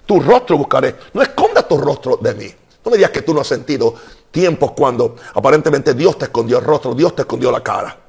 [0.05, 0.95] Tu rostro buscaré.
[1.13, 2.53] No escondas tu rostro de mí.
[2.83, 3.95] No me digas que tú no has sentido
[4.29, 8.04] tiempos cuando aparentemente Dios te escondió el rostro, Dios te escondió la cara.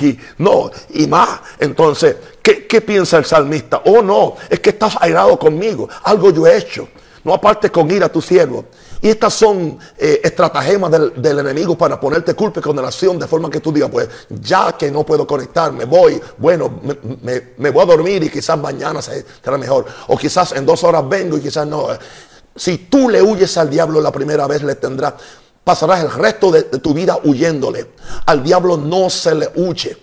[0.00, 1.40] Y no, y más.
[1.58, 3.82] Entonces, ¿qué, piensa el salmista?
[3.84, 5.88] Oh, no, es que estás airado conmigo.
[6.04, 6.88] Algo yo he hecho.
[7.24, 8.64] No aparte con ir a tu siervo.
[9.02, 13.60] Y estas son eh, estratagemas del, enemigo para ponerte culpa y condenación de forma que
[13.60, 16.80] tú digas, pues ya que no puedo conectarme, voy, bueno,
[17.22, 19.86] me, voy a dormir y quizás mañana será mejor.
[20.08, 21.88] O quizás en dos horas vengo y quizás no.
[22.54, 25.14] Si tú le huyes al diablo la primera vez, le tendrás
[25.70, 27.92] pasarás el resto de, tu vida huyéndole.
[28.26, 29.96] Al diablo no se le huye.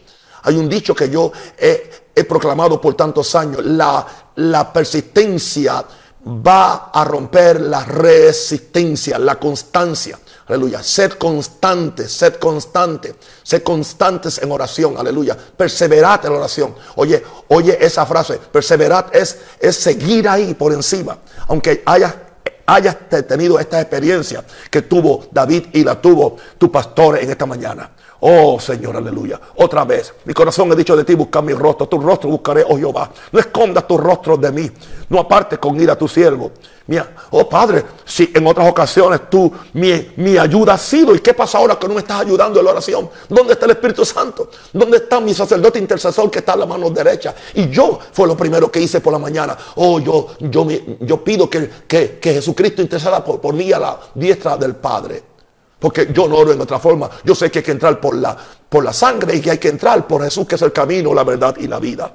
[0.44, 3.66] Hay un dicho que yo he, proclamado por tantos años.
[3.66, 5.84] La, la persistencia
[6.26, 10.18] va a romper la resistencia, la constancia.
[10.48, 10.82] Aleluya.
[10.82, 13.16] Sed constante, sed constante.
[13.44, 14.96] Sed constantes en oración.
[14.98, 15.36] Aleluya.
[15.36, 16.76] Perseverad en la oración.
[16.96, 18.38] Oye, oye esa frase.
[18.38, 21.18] Perseverad es, es seguir ahí por encima.
[21.50, 22.27] Aunque haya
[22.68, 27.90] hayas tenido esta experiencia que tuvo David y la tuvo tu pastor en esta mañana.
[28.20, 29.40] Oh Señor, aleluya.
[29.56, 31.88] Otra vez, mi corazón ha dicho de ti, busca mi rostro.
[31.88, 33.12] Tu rostro buscaré, oh Jehová.
[33.32, 34.72] No escondas tu rostro de mí.
[35.10, 36.52] No apartes con ir a tu siervo.
[36.88, 41.14] Mía, oh Padre, si en otras ocasiones tú mi, mi ayuda has sido.
[41.14, 43.10] ¿Y qué pasa ahora que no me estás ayudando en la oración?
[43.30, 44.50] ¿Dónde está el Espíritu Santo?
[44.74, 47.36] ¿Dónde está mi sacerdote intercesor que está a la mano derecha?
[47.54, 49.58] Y yo fue lo primero que hice por la mañana.
[49.76, 50.66] Oh, yo, yo,
[51.02, 55.37] yo pido que, que, Jesucristo interceda por, por mí a la diestra del Padre.
[55.80, 57.10] Porque yo no oro en otra forma.
[57.24, 58.36] Yo sé que hay que entrar por la,
[58.68, 61.24] por la sangre y que hay que entrar por Jesús, que es el camino, la
[61.24, 62.12] verdad y la vida.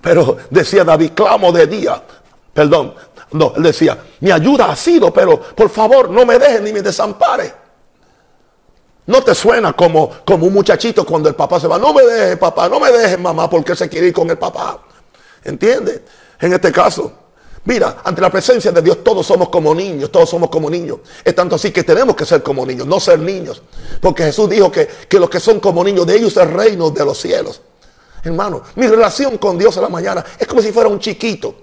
[0.00, 2.02] Pero decía David, clamo de día.
[2.52, 2.94] Perdón,
[3.32, 6.82] no, él decía, mi ayuda ha sido, pero por favor no me dejes ni me
[6.82, 7.54] desampare.
[9.06, 11.78] No te suena como, como un muchachito cuando el papá se va.
[11.78, 14.80] No me dejes, papá, no me dejes, mamá, porque se quiere ir con el papá.
[15.44, 16.02] ¿Entiendes?
[16.40, 17.12] En este caso,
[17.64, 20.98] Mira, ante la presencia de Dios todos somos como niños, todos somos como niños.
[21.24, 23.62] Es tanto así que tenemos que ser como niños, no ser niños.
[24.00, 27.04] Porque Jesús dijo que, los que son como niños, de ellos es el reino de
[27.04, 27.60] los cielos.
[28.24, 31.56] Hermano, mi relación con Dios en la mañana es como si fuera un chiquito,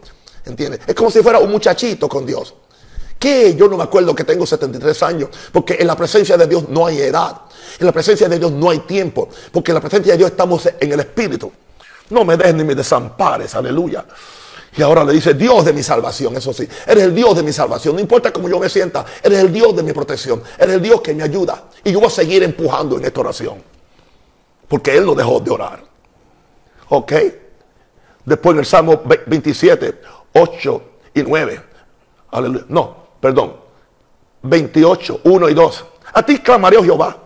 [0.45, 0.81] ¿entiendes?
[0.87, 2.53] Es como si fuera un muchachito con Dios.
[3.17, 3.53] ¿Qué?
[3.55, 6.85] Yo no me acuerdo que tengo 73 años, porque en la presencia de Dios no
[6.85, 7.41] hay edad.
[7.77, 10.69] En la presencia de Dios no hay tiempo, porque en la presencia de Dios estamos
[10.79, 11.51] en el Espíritu.
[12.09, 14.05] No me dejes ni me desampares, aleluya.
[14.79, 17.51] Y ahora le dice, Dios de mi salvación, eso sí, eres el Dios de mi
[17.51, 17.95] salvación.
[17.95, 21.01] No importa cómo yo me sienta, eres el Dios de mi protección, eres el Dios
[21.01, 21.65] que me ayuda.
[21.83, 23.61] Y yo voy a seguir empujando en esta oración,
[24.69, 25.83] porque Él no dejó de orar.
[26.87, 27.11] ¿Ok?
[28.23, 31.61] Después en el Salmo 27, 8 y 9.
[32.31, 32.65] Aleluya.
[32.69, 33.57] No, perdón.
[34.43, 35.85] 28, 1 y 2.
[36.13, 37.17] A ti clamaré, oh Jehová.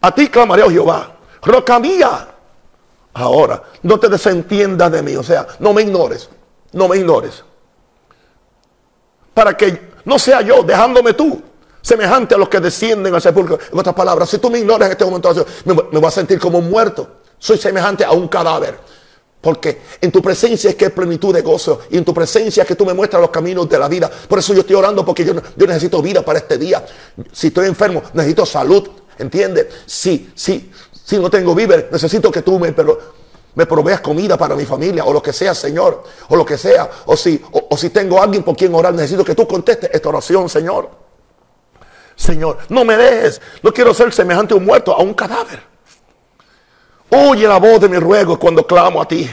[0.00, 1.16] A ti clamaré, oh Jehová.
[1.42, 2.33] Roca mía.
[3.14, 5.16] Ahora, no te desentiendas de mí.
[5.16, 6.28] O sea, no me ignores.
[6.72, 7.44] No me ignores.
[9.32, 11.40] Para que no sea yo dejándome tú
[11.80, 13.58] semejante a los que descienden al sepulcro.
[13.72, 16.60] En otras palabras, si tú me ignoras en este momento, me, voy a sentir como
[16.60, 17.20] muerto.
[17.38, 18.78] Soy semejante a un cadáver.
[19.40, 21.82] Porque en tu presencia es que hay plenitud de gozo.
[21.90, 24.10] Y en tu presencia es que tú me muestras los caminos de la vida.
[24.10, 26.84] Por eso yo estoy orando porque yo, yo necesito vida para este día.
[27.30, 28.88] Si estoy enfermo, necesito salud.
[29.18, 29.66] ¿Entiendes?
[29.84, 30.72] Sí, sí.
[31.04, 32.98] Si no tengo víveres, necesito que tú me, pero,
[33.54, 35.04] me proveas comida para mi familia.
[35.04, 36.02] O lo que sea, Señor.
[36.28, 36.90] O lo que sea.
[37.04, 40.48] O si, o, si tengo alguien por quien orar, necesito que tú contestes esta oración,
[40.48, 40.90] Señor.
[42.16, 43.40] Señor, no me dejes.
[43.62, 45.62] No quiero ser semejante a un muerto, a un cadáver.
[47.10, 49.28] Oye la voz de mi ruego cuando clamo a ti.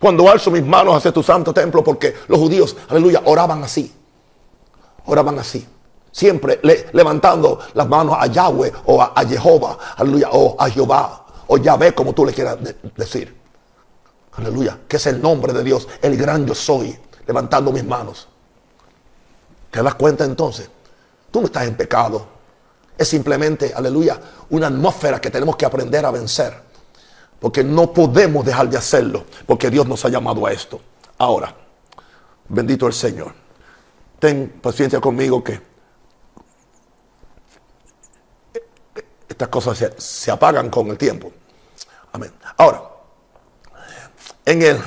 [0.00, 3.94] Cuando alzo mis manos hacia tu santo templo, porque los judíos, aleluya, oraban así.
[5.06, 5.66] Oraban así.
[6.12, 6.60] Siempre
[6.92, 12.12] levantando las manos a Yahweh o a, Jehová, aleluya, o a Jehová, o Yahvé, como
[12.12, 12.58] tú le quieras
[12.96, 13.36] decir.
[14.32, 16.96] Aleluya, que es el nombre de Dios, el gran yo soy,
[17.26, 18.28] levantando mis manos.
[19.70, 20.68] ¿Te das cuenta entonces?
[21.30, 22.26] Tú no estás en pecado.
[22.98, 24.20] Es simplemente, aleluya,
[24.50, 26.54] una atmósfera que tenemos que aprender a vencer.
[27.38, 30.80] Porque no podemos dejar de hacerlo, porque Dios nos ha llamado a esto.
[31.16, 31.54] Ahora,
[32.48, 33.32] bendito el Señor.
[34.18, 35.69] Ten paciencia conmigo que
[39.30, 41.32] estas cosas se, apagan con el tiempo.
[42.12, 42.32] Amén.
[42.56, 42.82] Ahora,
[44.44, 44.78] en el,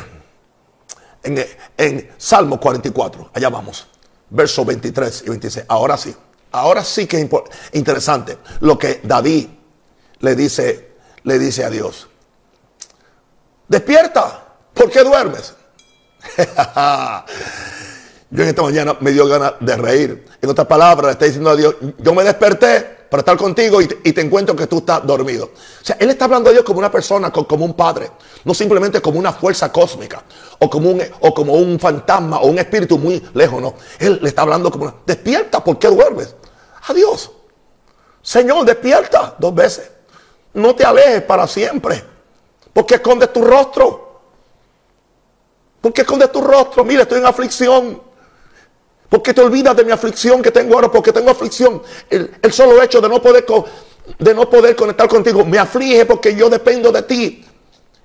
[1.23, 1.45] en,
[1.77, 3.87] en Salmo 44, allá vamos,
[4.29, 5.65] versos 23 y 26.
[5.69, 6.13] Ahora sí.
[6.51, 7.29] Ahora sí que es
[7.71, 9.47] interesante lo que David
[10.19, 10.91] le dice,
[11.23, 12.07] le dice a Dios.
[13.67, 15.55] Despierta, ¿por qué duermes?
[18.29, 20.25] yo en esta mañana me dio ganas de reír.
[20.41, 23.87] En otras palabras, le está diciendo a Dios, yo me desperté para estar contigo y
[23.87, 25.45] te, encuentro que tú estás dormido.
[25.45, 28.09] O sea, él está hablando a Dios como una persona, como un padre,
[28.43, 30.23] no simplemente como una fuerza cósmica
[30.57, 33.75] o como un, o como un fantasma o un espíritu muy lejos, no.
[33.99, 36.33] Él le está hablando como una, despierta, ¿por qué duermes?
[36.87, 37.29] Adiós.
[38.23, 39.91] Señor, despierta dos veces.
[40.55, 42.03] No te alejes para siempre.
[42.73, 44.21] Porque escondes tu rostro.
[45.81, 46.83] Porque escondes tu rostro.
[46.83, 48.01] Mira, estoy en aflicción.
[49.13, 50.89] Porque te olvidas de mi aflicción que tengo ahora.
[50.89, 51.83] Porque tengo aflicción.
[52.09, 53.45] El, solo hecho de no, poder,
[54.17, 57.45] de no poder conectar contigo me aflige porque yo dependo de ti.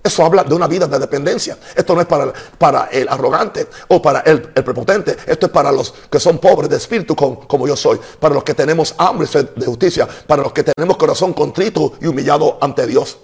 [0.04, 1.56] Eso habla de una vida de dependencia.
[1.74, 5.16] Esto no es para, para el arrogante o para el, prepotente.
[5.26, 7.98] Esto es para los que son pobres de espíritu como, yo soy.
[8.20, 10.06] Para los que tenemos hambre de justicia.
[10.26, 13.16] Para los que tenemos corazón contrito y humillado ante Dios.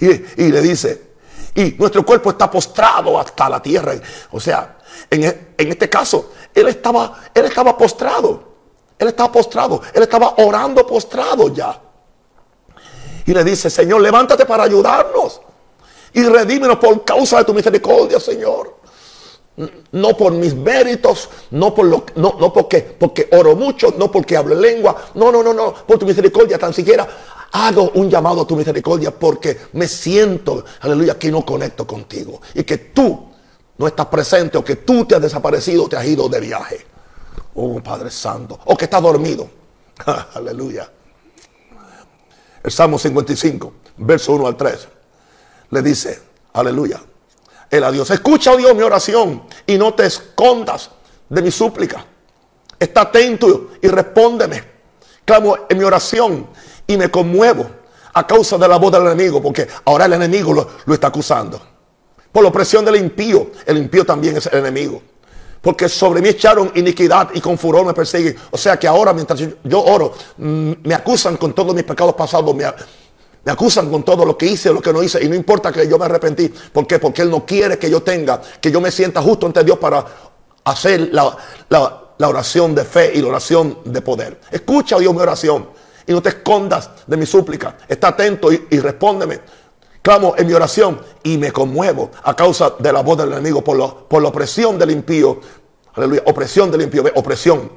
[0.00, 1.10] Y, le dice,
[1.54, 3.94] y nuestro cuerpo está postrado hasta la tierra.
[4.32, 4.77] O sea,
[5.10, 8.48] en, en este caso, él estaba, él estaba postrado.
[8.98, 9.80] Él estaba postrado.
[9.94, 11.80] Él estaba orando postrado ya.
[13.26, 15.40] Y le dice, Señor, levántate para ayudarnos
[16.14, 18.78] y redímenos por causa de tu misericordia, Señor.
[19.92, 24.36] No por mis méritos, no, por lo, no, no porque, porque oro mucho, no porque
[24.36, 27.06] hablo lengua, no, no, no, no, por tu misericordia tan siquiera
[27.52, 32.62] hago un llamado a tu misericordia porque me siento, aleluya, que no conecto contigo y
[32.64, 33.28] que tú
[33.78, 36.86] no estás presente o que tú te has desaparecido, te has ido de viaje.
[37.54, 39.48] Oh Padre Santo, o que estás dormido.
[40.34, 40.90] aleluya.
[42.62, 44.88] El Salmo 55, verso 1 al 3
[45.70, 46.20] le dice,
[46.52, 47.00] aleluya,
[47.70, 50.90] el a Dios, escucha, oh Dios, mi oración y no te escondas
[51.28, 52.04] de mi súplica.
[52.78, 54.78] Está atento y respóndeme.
[55.24, 56.48] Clamo en mi oración
[56.86, 57.66] y me conmuevo
[58.14, 61.60] a causa de la voz del enemigo, porque ahora el enemigo lo, lo está acusando.
[62.32, 65.02] Por la opresión del impío, el impío también es el enemigo.
[65.60, 68.36] Porque sobre mí echaron iniquidad y con furor me persiguen.
[68.50, 72.54] O sea que ahora mientras yo oro, mm, me acusan con todos mis pecados pasados,
[72.54, 72.64] me,
[73.44, 75.22] acusan con todo lo que hice, lo que no hice.
[75.24, 76.48] Y no importa que yo me arrepentí.
[76.48, 76.98] ¿Por qué?
[76.98, 80.04] Porque Él no quiere que yo tenga, que yo me sienta justo ante Dios para
[80.64, 81.36] hacer la,
[82.20, 84.40] oración de fe y la oración de poder.
[84.50, 85.68] Escucha, oh Dios, mi oración.
[86.06, 87.76] Y no te escondas de mi súplica.
[87.86, 89.40] Está atento y, respóndeme.
[90.08, 94.06] Clamo en mi oración y me conmuevo a causa de la voz del enemigo por,
[94.08, 95.38] por la opresión del impío.
[95.92, 96.22] Aleluya.
[96.24, 97.04] Opresión del impío.
[97.14, 97.70] Opresión.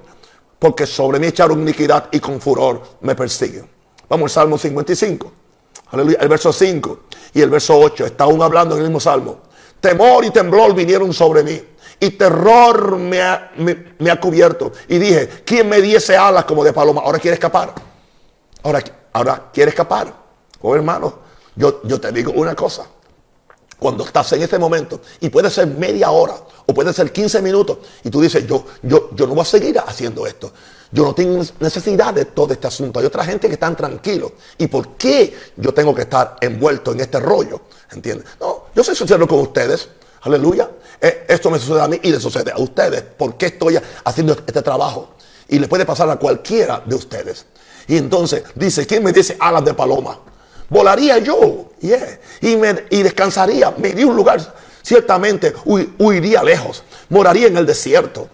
[0.58, 3.70] Porque sobre mí echaron iniquidad y con furor me persiguen.
[4.08, 5.30] Vamos al Salmo 55.
[5.90, 6.20] Aleluya.
[6.22, 7.00] El verso 5
[7.34, 8.06] y el verso 8.
[8.06, 9.40] Está aún hablando en el mismo Salmo.
[9.82, 11.62] Temor y temblor vinieron sobre mí.
[12.00, 14.72] Y terror me ha, me, ha cubierto.
[14.88, 17.02] Y dije, ¿quién me diese alas como de paloma?
[17.02, 17.74] Ahora quiere escapar.
[18.64, 20.14] Ahora, ahora quiere escapar.
[20.62, 22.88] Oh hermano, yo, yo te digo una cosa
[23.82, 26.36] cuando estás en este momento, y puede ser media hora
[26.68, 29.80] o puede ser 15 minutos, y tú dices, yo, yo, yo no voy a seguir
[29.80, 30.54] haciendo esto.
[30.92, 33.00] Yo no tengo necesidad de todo este asunto.
[33.00, 34.34] Hay otra gente que están tranquilos.
[34.58, 37.62] ¿Y por qué yo tengo que estar envuelto en este rollo?
[37.92, 38.28] ¿Entiendes?
[38.40, 39.88] No, yo soy sincero con ustedes.
[40.22, 40.70] Aleluya.
[41.00, 43.02] Eh, esto me sucede a mí y le sucede a ustedes.
[43.02, 45.12] ¿Por qué estoy haciendo este trabajo?
[45.48, 47.46] Y le puede pasar a cualquiera de ustedes.
[47.88, 50.20] Y entonces dice, ¿quién me dice alas de paloma?
[50.72, 51.70] Volaría yo
[52.42, 58.30] y, me, descansaría, me iría a un lugar, ciertamente huiría lejos, moraría en el desierto.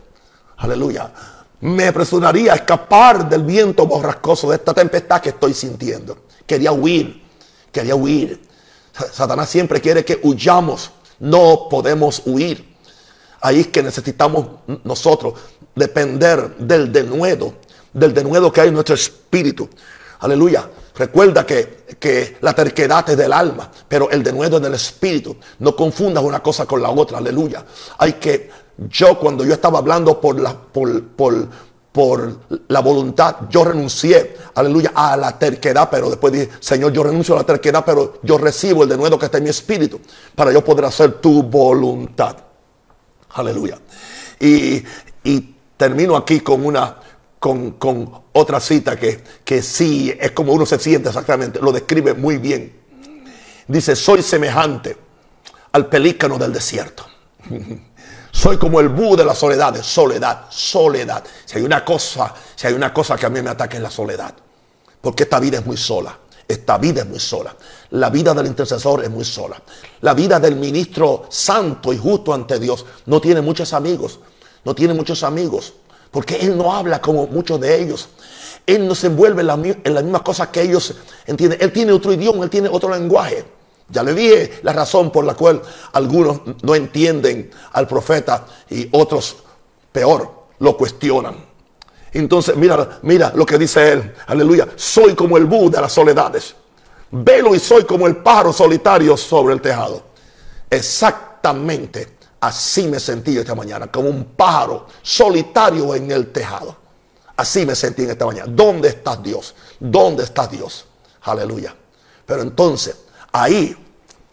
[0.58, 1.12] Aleluya.
[1.60, 6.18] Me apresuraría a escapar del viento borrascoso de esta tempestad que estoy sintiendo.
[6.46, 7.24] Quería huir,
[7.72, 8.40] quería huir.
[9.12, 10.92] Satanás siempre quiere que huyamos.
[11.20, 12.76] No podemos huir.
[13.42, 14.48] Ahí es que necesitamos
[14.84, 15.34] nosotros
[15.74, 17.56] depender del denuedo,
[17.94, 19.68] del denuedo que hay en nuestro espíritu.
[20.20, 20.70] Aleluya.
[20.98, 25.38] Recuerda que, que, la terquedad es del alma, pero el denuedo es del espíritu.
[25.60, 27.20] No confundas una cosa con la otra.
[27.20, 27.64] Aleluya.
[28.00, 28.50] Hay que,
[28.90, 31.48] yo cuando yo estaba hablando por la, por, por,
[31.92, 37.36] por la voluntad, yo renuncié, aleluya, a la terquedad, pero después dije, Señor, yo renuncio
[37.36, 40.00] a la terquedad, pero yo recibo el denuedo que está en mi espíritu
[40.34, 42.38] para yo poder hacer tu voluntad.
[43.30, 43.78] Aleluya.
[44.40, 44.84] Y,
[45.24, 46.98] y termino aquí con una,
[47.40, 52.38] con, otra cita que, que sí es como uno se siente exactamente, lo describe muy
[52.38, 52.76] bien.
[53.68, 54.98] Dice, soy semejante
[55.74, 57.06] al pelícano del desierto.
[58.32, 61.24] Soy como el búho de la soledad, soledad, soledad.
[61.44, 63.90] Si hay una cosa, si hay una cosa que a mí me ataca es la
[63.90, 64.32] soledad.
[65.02, 66.16] Porque esta vida es muy sola.
[66.48, 67.56] Esta vida es muy sola.
[67.92, 69.60] La vida del intercesor es muy sola.
[70.02, 74.20] La vida del ministro santo y justo ante Dios no tiene muchos amigos.
[74.64, 75.74] No tiene muchos amigos.
[76.12, 78.10] Porque Él no habla como muchos de ellos.
[78.66, 80.94] Él no se envuelve en, las mismas cosas que ellos
[81.26, 81.60] entienden.
[81.62, 83.46] Él tiene otro idioma, Él tiene otro lenguaje.
[83.90, 85.62] Ya le dije la razón por la cual
[85.94, 89.38] algunos no entienden al profeta y otros,
[89.94, 91.46] peor, lo cuestionan.
[92.12, 94.14] Entonces, mira, mira lo que dice él.
[94.28, 94.68] Aleluya.
[94.76, 96.56] Soy como el búho de las soledades.
[97.12, 100.04] Velo y soy como el pájaro solitario sobre el tejado.
[100.70, 106.76] Exactamente Así me sentí esta mañana, como un pájaro solitario en el tejado.
[107.36, 108.52] Así me sentí en esta mañana.
[108.52, 109.56] ¿Dónde estás Dios?
[109.80, 110.86] ¿Dónde está Dios?
[111.22, 111.76] Aleluya.
[112.26, 112.96] Pero entonces,
[113.32, 113.76] ahí,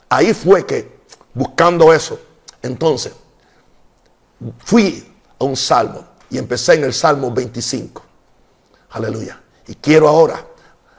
[0.08, 1.00] ahí fue que,
[1.32, 2.18] buscando eso,
[2.62, 3.12] entonces,
[4.58, 5.06] fui
[5.38, 8.02] a un salmo y empecé en el salmo 25.
[8.90, 9.40] Aleluya.
[9.66, 10.44] Y quiero ahora,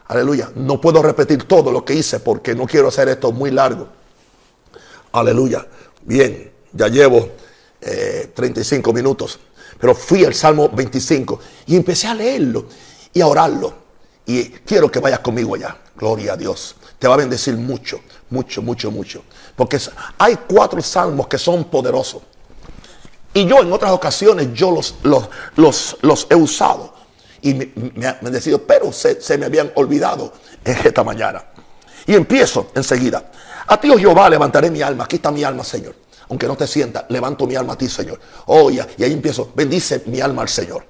[0.07, 3.87] aleluya, no puedo repetir todo lo que hice porque no quiero hacer esto muy largo.
[5.11, 5.65] Aleluya.
[6.03, 7.29] Bien, ya llevo
[8.33, 9.39] 35 eh, minutos,
[9.79, 12.67] pero fui al Salmo 25 y empecé a leerlo
[13.13, 13.85] y a orarlo.
[14.25, 15.77] Y quiero que vayas conmigo allá.
[15.95, 16.75] Gloria a Dios.
[16.99, 19.23] Te va a bendecir mucho, mucho, mucho, mucho.
[19.55, 19.79] Porque
[20.17, 22.23] hay cuatro salmos que son poderosos.
[23.33, 26.93] Y yo en otras ocasiones yo los, los, los, he usado.
[27.41, 30.33] Y me, han decidido, pero se, se, me habían olvidado
[30.63, 31.43] esta mañana.
[32.07, 33.31] Y empiezo enseguida.
[33.67, 35.03] A ti, oh Jehová, levantaré mi alma.
[35.03, 38.19] Aquí está mi alma, Señor aunque no te sienta, levanto mi alma a ti, Señor.
[38.47, 40.85] Oh, y ahí empiezo, bendice mi alma al Señor.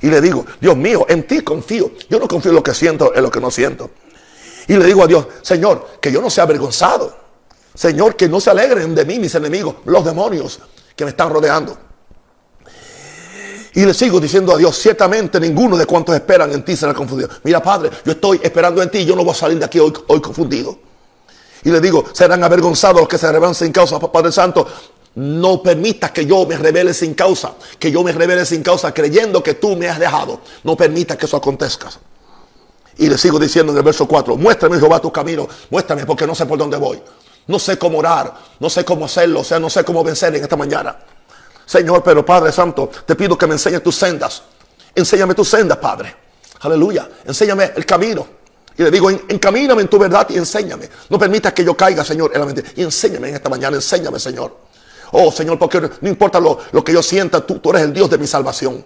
[0.00, 1.92] Y le digo, Dios mío, en ti confío.
[2.10, 3.90] Yo no confío en lo que siento, en lo que no siento.
[4.66, 7.16] Y le digo a Dios, Señor, que yo no sea avergonzado.
[7.74, 10.60] Señor, que no se alegren de mí mis enemigos, los demonios
[10.94, 11.76] que me están rodeando.
[13.74, 17.30] Y le sigo diciendo a Dios, ciertamente ninguno de cuantos esperan en ti será confundido.
[17.44, 19.92] Mira, Padre, yo estoy esperando en ti, yo no voy a salir de aquí hoy,
[20.08, 20.78] hoy confundido.
[21.64, 24.66] Y le digo, serán avergonzados los que se revelan sin causa, Padre Santo.
[25.14, 29.42] No permitas que yo me revele sin causa, que yo me revele sin causa creyendo
[29.42, 30.40] que tú me has dejado.
[30.64, 31.90] No permitas que eso acontezca.
[32.98, 36.34] Y le sigo diciendo en el verso 4, muéstrame Jehová tu camino, muéstrame porque no
[36.34, 37.02] sé por dónde voy.
[37.46, 40.42] No sé cómo orar, no sé cómo hacerlo, o sea, no sé cómo vencer en
[40.42, 40.96] esta mañana.
[41.66, 44.42] Señor, pero Padre Santo, te pido que me enseñes tus sendas.
[44.94, 46.14] Enséñame tus sendas, Padre.
[46.60, 47.08] Aleluya.
[47.24, 48.41] Enséñame el camino.
[48.76, 50.88] Y le digo, encamíname en tu verdad y enséñame.
[51.10, 52.64] No permitas que yo caiga, Señor, en la mente.
[52.76, 54.56] Y enséñame en esta mañana, enséñame, Señor.
[55.12, 58.18] Oh, Señor, porque no importa lo, que yo sienta, tú, tú, eres el Dios de
[58.18, 58.84] mi salvación.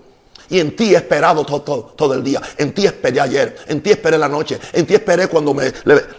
[0.49, 2.41] Y en ti he esperado todo, todo, el día.
[2.57, 3.57] En ti esperé ayer.
[3.67, 4.59] En ti esperé la noche.
[4.73, 5.73] En ti esperé cuando me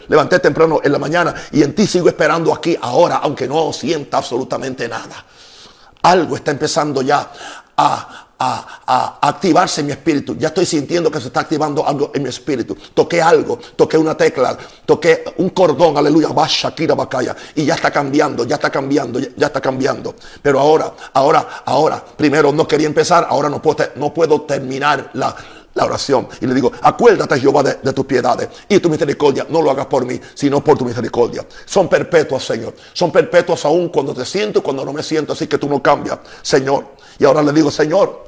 [0.07, 1.33] levanté temprano en la mañana.
[1.51, 5.25] Y en ti sigo esperando aquí ahora, aunque no sienta absolutamente nada.
[6.01, 7.31] Algo está empezando ya
[7.77, 10.35] a, a, activarse en mi espíritu.
[10.37, 12.75] Ya estoy sintiendo que se está activando algo en mi espíritu.
[12.93, 17.35] Toqué algo, toqué una tecla, toqué un cordón, aleluya, va Shakira Bacaya.
[17.55, 20.15] Y ya está cambiando, ya está cambiando, ya, está cambiando.
[20.41, 25.35] Pero ahora, ahora, ahora, primero no quería empezar, ahora no puedo, no puedo terminar la,
[25.77, 26.27] la oración.
[26.41, 29.45] Y le digo, acuérdate Jehová de, tus piedades y tu misericordia.
[29.49, 31.45] No lo hagas por mí, sino por tu misericordia.
[31.65, 32.73] Son perpetuas, Señor.
[32.93, 35.33] Son perpetuas aún cuando te siento y cuando no me siento.
[35.33, 36.95] Así que tú no cambias, Señor.
[37.19, 38.26] Y ahora le digo, Señor,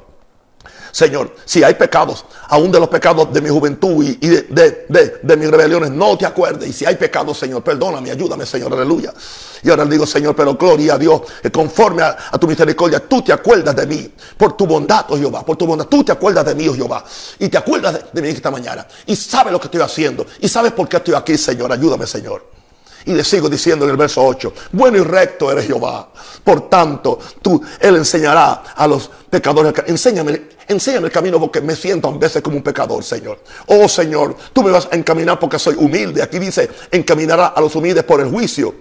[0.92, 5.92] Señor, si hay pecados, aún de los pecados de mi juventud y, de, mis rebeliones,
[5.92, 6.70] no te acuerdes.
[6.70, 9.14] Y si hay pecados, Señor, perdóname, ayúdame, Señor, aleluya.
[9.62, 13.22] Y ahora le digo, Señor, pero gloria a Dios, que conforme a, tu misericordia, tú
[13.22, 16.46] te acuerdas de mí, por tu bondad, oh Jehová, por tu bondad, tú te acuerdas
[16.46, 17.04] de mí, oh Jehová.
[17.38, 18.88] Y te acuerdas de, mí esta mañana.
[19.06, 20.26] Y sabes lo que estoy haciendo.
[20.40, 22.60] Y sabes por qué estoy aquí, Señor, ayúdame, Señor.
[23.06, 26.10] Y le sigo diciendo en el verso 8, bueno y recto eres Jehová.
[26.44, 29.74] Por tanto, tú, Él enseñará a los pecadores.
[29.88, 33.40] Enséñame, enséñame el camino porque me siento a veces como un pecador, Señor.
[33.68, 36.24] Oh Señor, tú me vas a encaminar porque soy humilde.
[36.24, 38.76] Aquí dice, encaminará a los humildes por el juicio.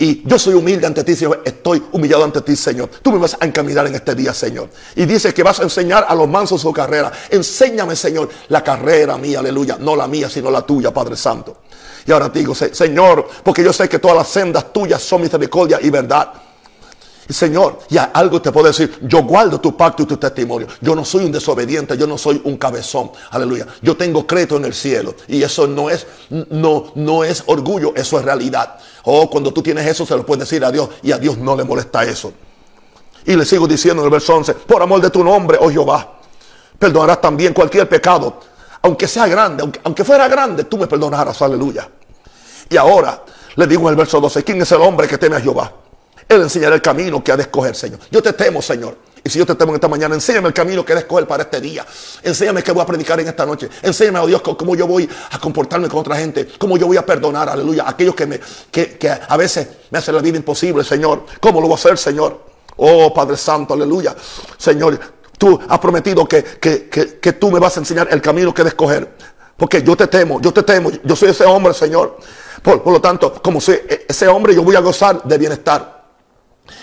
[0.00, 1.42] Y yo soy humilde ante ti, Señor.
[1.44, 2.88] Estoy humillado ante ti, Señor.
[3.02, 4.70] Tú me vas a encaminar en este día, Señor.
[4.94, 7.10] Y dice que vas a enseñar a los mansos su carrera.
[7.28, 9.76] Enséñame, Señor, la carrera mía, aleluya.
[9.80, 11.58] No la mía, sino la tuya, Padre Santo.
[12.06, 15.80] Y ahora te digo, Señor, porque yo sé que todas las sendas tuyas son misericordia
[15.82, 16.32] y verdad.
[17.28, 20.66] Señor, ya algo te puedo decir, yo guardo tu pacto y tu testimonio.
[20.80, 23.10] Yo no soy un desobediente, yo no soy un cabezón.
[23.30, 23.66] Aleluya.
[23.82, 28.18] Yo tengo crédito en el cielo y eso no es no no es orgullo, eso
[28.18, 28.78] es realidad.
[29.04, 31.54] Oh, cuando tú tienes eso se lo puedes decir a Dios y a Dios no
[31.54, 32.32] le molesta eso.
[33.26, 36.14] Y le sigo diciendo en el verso 11, por amor de tu nombre, oh Jehová,
[36.78, 38.40] perdonarás también cualquier pecado,
[38.80, 41.86] aunque sea grande, aunque, aunque fuera grande, tú me perdonarás, aleluya.
[42.70, 43.22] Y ahora
[43.56, 45.70] le digo en el verso 12, ¿quién es el hombre que teme a Jehová?
[46.28, 48.00] Él enseñará el camino que ha de escoger, Señor.
[48.10, 48.96] Yo te temo, Señor.
[49.24, 51.26] Y si yo te temo en esta mañana, enséñame el camino que he de escoger
[51.26, 51.84] para este día.
[52.22, 53.68] Enséñame qué voy a predicar en esta noche.
[53.82, 56.48] Enséñame, oh Dios, cómo yo voy a comportarme con otra gente.
[56.58, 58.98] Cómo yo voy a perdonar, aleluya, a aquellos que, me, que,
[59.28, 61.24] a veces me hacen la vida imposible, Señor.
[61.40, 62.42] ¿Cómo lo voy a hacer, Señor?
[62.76, 64.14] Oh, Padre Santo, aleluya.
[64.56, 64.98] Señor,
[65.36, 68.70] tú has prometido que, que, tú me vas a enseñar el camino que he de
[68.70, 69.12] escoger.
[69.56, 70.90] Porque yo te temo, yo te temo.
[71.02, 72.18] Yo soy ese hombre, Señor.
[72.62, 75.97] Por, por lo tanto, como soy ese hombre, yo voy a gozar de bienestar.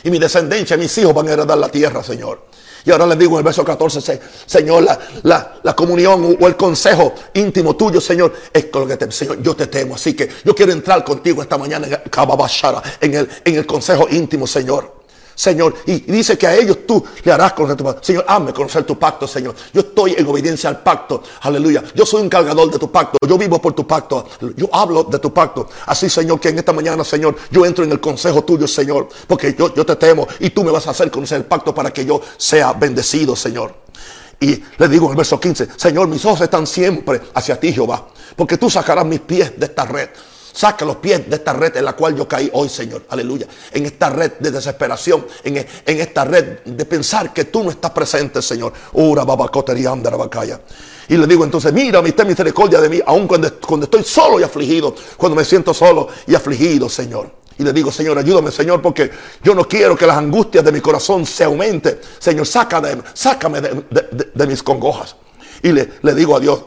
[0.04, 2.46] Y mi descendencia, mis hijos van a heredar la tierra, Señor.
[2.86, 4.86] Y ahora les digo en el verso 14, Señor,
[5.24, 9.56] la, comunión o el consejo íntimo tuyo, Señor, es con lo que te, Señor, yo
[9.56, 9.96] te temo.
[9.96, 11.88] Así que yo quiero entrar contigo esta mañana
[13.02, 14.95] en el, en el consejo íntimo, Señor.
[15.36, 15.76] Señor.
[15.86, 18.04] Y dice que a ellos tú le harás conocer tu pacto.
[18.04, 19.54] Señor, hazme conocer tu pacto, Señor.
[19.74, 21.22] Yo estoy en obediencia al pacto.
[21.42, 21.84] Aleluya.
[21.94, 23.18] Yo soy un cargador de tu pacto.
[23.28, 24.28] Yo vivo por tu pacto.
[24.56, 25.70] Yo hablo de tu pacto.
[25.86, 29.10] Así, Señor, que en esta mañana, Señor, yo entro en el consejo tuyo, Señor.
[29.28, 31.92] Porque yo, yo te temo y tú me vas a hacer conocer el pacto para
[31.92, 33.86] que yo sea bendecido, Señor.
[34.40, 38.08] Y le digo en el verso 15, Señor, mis ojos están siempre hacia ti, Jehová.
[38.36, 40.10] Porque tú sacarás mis pies de esta red.
[40.56, 43.04] Saca los pies de esta red en la cual yo caí hoy, Señor.
[43.10, 43.46] Aleluya.
[43.74, 47.92] En esta red de desesperación, en, en esta red de pensar que tú no estás
[47.92, 48.72] presente, Señor.
[48.94, 49.26] Ura,
[51.10, 54.44] Y le digo entonces, mira, ten misericordia de mí, aun cuando, cuando estoy solo y
[54.44, 57.34] afligido, cuando me siento solo y afligido, Señor.
[57.58, 59.12] Y le digo, Señor, ayúdame, Señor, porque
[59.44, 62.00] yo no quiero que las angustias de mi corazón se aumenten.
[62.18, 65.18] Señor, sácame, sácame de, mis congojas.
[65.62, 66.64] Y le, le digo a Dios,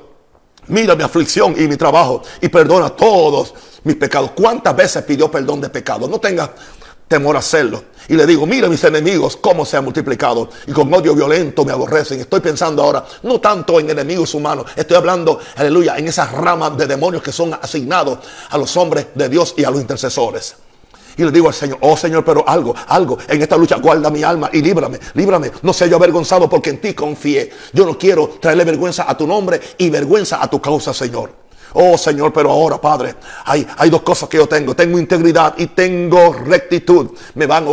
[0.66, 4.32] mira mi aflicción y mi trabajo y perdona todos mis pecados.
[4.32, 6.08] ¿Cuántas veces pidió perdón de pecados?
[6.08, 6.52] No tenga
[7.08, 7.84] temor a hacerlo.
[8.08, 10.48] Y le digo, mira mis enemigos, cómo se han multiplicado.
[10.66, 12.20] Y con odio violento me aborrecen.
[12.20, 14.66] Estoy pensando ahora, no tanto en enemigos humanos.
[14.76, 18.18] Estoy hablando, aleluya, en esas ramas de demonios que son asignados
[18.50, 20.56] a los hombres de Dios y a los intercesores.
[21.16, 24.22] Y le digo al Señor, oh Señor, pero algo, algo, en esta lucha guarda mi
[24.22, 25.50] alma y líbrame, líbrame.
[25.62, 27.50] No sea yo avergonzado porque en ti confié.
[27.72, 31.47] Yo no quiero traerle vergüenza a tu nombre y vergüenza a tu causa, Señor.
[31.74, 33.14] Oh Señor, pero ahora, Padre,
[33.44, 34.74] hay, hay dos cosas que yo tengo.
[34.74, 37.10] Tengo integridad y tengo rectitud.
[37.34, 37.66] Me van,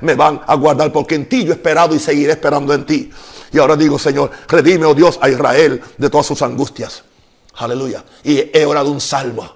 [0.00, 3.10] me, van a guardar porque en ti yo he esperado y seguiré esperando en ti.
[3.52, 7.02] Y ahora digo, Señor, redime, oh Dios, a Israel de todas sus angustias.
[7.54, 8.04] Aleluya.
[8.24, 9.48] Y he orado un salmo.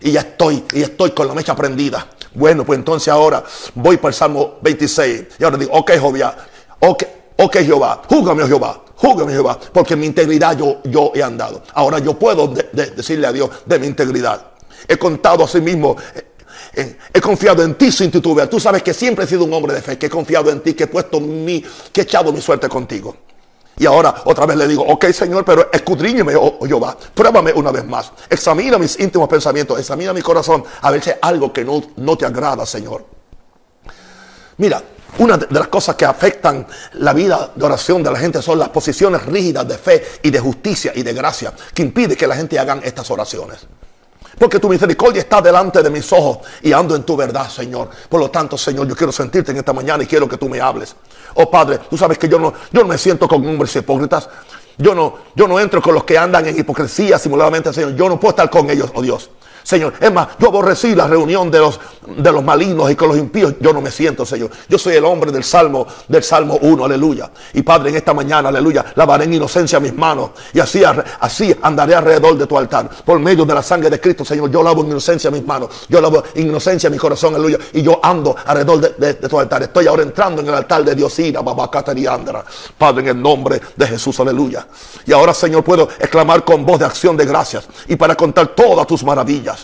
[0.00, 2.06] Y ya estoy, y estoy con la mecha prendida.
[2.34, 3.42] Bueno, pues entonces ahora
[3.74, 5.24] voy para el Salmo 26.
[5.38, 6.36] Y ahora digo, ok, Jehová,
[6.80, 7.02] ok,
[7.38, 11.62] ok, Jehová, júgame, oh Jehová, Júgame Jehová, porque mi integridad yo, yo he andado.
[11.74, 14.52] Ahora yo puedo decirle a Dios de mi integridad.
[14.88, 16.26] He contado a sí mismo, eh,
[16.74, 18.48] eh, he confiado en ti sin titubear.
[18.48, 20.74] Tú sabes que siempre he sido un hombre de fe, que he confiado en ti,
[20.74, 23.16] que he puesto mi, que he echado mi suerte contigo.
[23.78, 27.70] Y ahora otra vez le digo, ok Señor, pero escudriñeme, oh, oh, Jehová, pruébame una
[27.70, 28.10] vez más.
[28.30, 32.16] Examina mis íntimos pensamientos, examina mi corazón, a ver si hay algo que no, no
[32.16, 33.15] te agrada, Señor.
[34.58, 34.82] Mira,
[35.18, 38.68] una de las cosas que afectan la vida de oración de la gente son las
[38.68, 42.58] posiciones rígidas de fe y de justicia y de gracia que impide que la gente
[42.58, 43.66] hagan estas oraciones.
[44.38, 47.88] Porque tu misericordia está delante de mis ojos y ando en tu verdad, Señor.
[48.08, 50.60] Por lo tanto, Señor, yo quiero sentirte en esta mañana y quiero que tú me
[50.60, 50.94] hables.
[51.34, 54.28] Oh Padre, tú sabes que yo no, yo no me siento con hombres hipócritas.
[54.78, 57.94] Yo no, yo no entro con los que andan en hipocresía simuladamente, Señor.
[57.94, 59.30] Yo no puedo estar con ellos, oh Dios.
[59.66, 59.94] Señor.
[59.98, 63.54] Es más, yo aborrecí la reunión de los, de los malignos y con los impíos.
[63.58, 64.48] Yo no me siento, Señor.
[64.68, 67.32] Yo soy el hombre del Salmo, del Salmo 1, aleluya.
[67.52, 70.30] Y Padre, en esta mañana, aleluya, lavaré en inocencia mis manos.
[70.52, 70.84] Y así,
[71.18, 72.88] así andaré alrededor de tu altar.
[73.04, 75.68] Por medio de la sangre de Cristo, Señor, yo lavo en inocencia mis manos.
[75.88, 77.58] Yo lavo en inocencia mi corazón, aleluya.
[77.72, 79.64] Y yo ando alrededor de, tu altar.
[79.64, 81.40] Estoy ahora entrando en el altar de Dios, Ira,
[81.96, 82.44] y Andra.
[82.78, 84.64] Padre, en el nombre de Jesús, aleluya.
[85.04, 88.86] Y ahora, Señor, puedo exclamar con voz de acción de gracias y para contar todas
[88.86, 89.55] tus maravillas.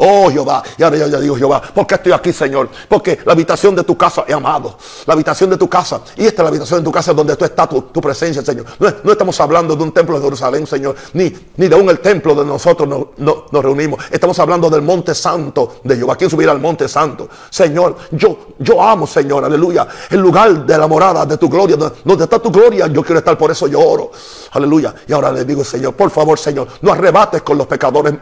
[0.00, 2.68] Oh Jehová, y ahora yo, digo Jehová, ¿por qué estoy aquí, Señor?
[2.88, 4.78] Porque la habitación de tu casa he amado.
[5.06, 7.44] La habitación de tu casa, y esta es la habitación de tu casa donde tú
[7.44, 8.64] estás, tu, presencia, Señor.
[8.78, 12.32] No, estamos hablando de un templo de Jerusalén, Señor, ni, ni de un el templo
[12.34, 14.04] donde nosotros nos, reunimos.
[14.10, 16.14] Estamos hablando del monte santo de Jehová.
[16.14, 17.28] ¿Quién subirá al monte santo?
[17.50, 19.88] Señor, yo, yo amo, Señor, aleluya.
[20.10, 23.36] El lugar de la morada de tu gloria, donde está tu gloria, yo quiero estar,
[23.36, 24.12] por eso yo oro.
[24.52, 24.94] Aleluya.
[25.06, 28.14] Y ahora le digo, Señor, por favor, Señor, no arrebates con los pecadores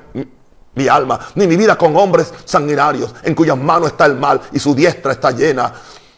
[0.77, 4.59] mi alma, ni mi vida con hombres sanguinarios, en cuyas manos está el mal y
[4.59, 5.73] su diestra está llena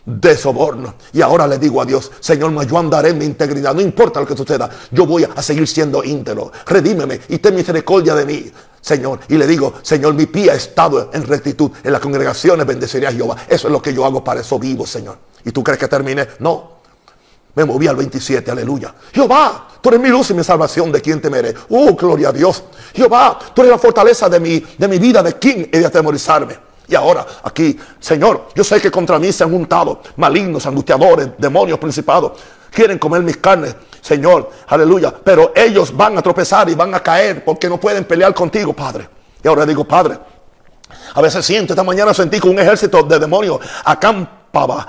[0.05, 0.95] de soborno.
[1.13, 4.27] Y ahora le digo a Dios, Señor, yo andaré en mi integridad, no importa lo
[4.27, 6.51] que suceda, yo voy a seguir siendo íntegro.
[6.67, 8.53] Redímeme y ten misericordia de mí.
[8.81, 11.71] Señor, y le digo, Señor, mi pie ha estado en rectitud.
[11.83, 13.37] En las congregaciones bendeciré a Jehová.
[13.49, 15.19] Eso es lo que yo hago, para eso vivo, Señor.
[15.45, 16.27] ¿Y tú crees que termine?
[16.39, 16.78] No.
[17.59, 18.95] Me moví al 27, aleluya.
[19.13, 21.53] Jehová, tú eres mi luz y mi salvación, ¿de quién temeré?
[21.71, 22.63] Oh, gloria a Dios.
[22.95, 26.57] Jehová, tú eres la fortaleza de mi, de mi vida, ¿de quién he de atemorizarme?
[26.87, 31.81] Y ahora, aquí, Señor, yo sé que contra mí se han juntado malignos, angustiadores, demonios,
[31.81, 32.39] principados.
[32.71, 35.13] Quieren comer mis carnes, Señor, aleluya.
[35.13, 39.09] Pero ellos van a tropezar y van a caer porque no pueden pelear contigo, Padre.
[39.43, 40.17] Y ahora digo, Padre,
[41.13, 44.38] a veces siento, esta mañana sentí que un ejército de demonios acampa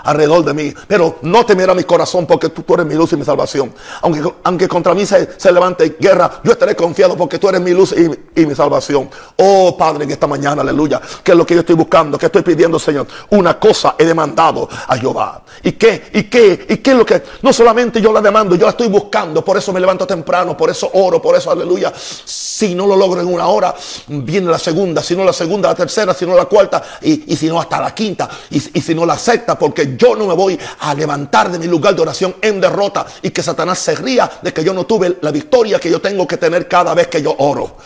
[0.03, 0.73] alrededor de mí.
[0.87, 3.73] Pero no temerá mi corazón porque tú, eres mi luz y mi salvación.
[4.01, 7.93] Aunque, aunque contra mí se, levante guerra, yo estaré confiado porque tú eres mi luz
[7.93, 9.09] y, mi salvación.
[9.35, 11.01] Oh Padre, en esta mañana, aleluya.
[11.23, 12.17] Que es lo que yo estoy buscando?
[12.17, 13.07] que estoy pidiendo, Señor?
[13.31, 15.43] Una cosa he demandado a Jehová.
[15.63, 16.09] ¿Y qué?
[16.13, 16.65] ¿Y qué?
[16.69, 17.21] ¿Y qué es lo que?
[17.41, 19.43] No solamente yo la demando, yo la estoy buscando.
[19.43, 21.93] Por eso me levanto temprano, por eso oro, por eso, aleluya.
[21.95, 23.75] Si no lo logro en una hora,
[24.07, 25.03] viene la segunda.
[25.03, 26.81] Si no la segunda, la tercera, si no la cuarta.
[27.01, 28.29] Y, si no hasta la quinta.
[28.49, 31.67] Y, y si no la sexta porque yo no me voy a levantar de mi
[31.67, 35.17] lugar de oración en derrota y que Satanás se ría de que yo no tuve
[35.21, 37.77] la victoria que yo tengo que tener cada vez que yo oro.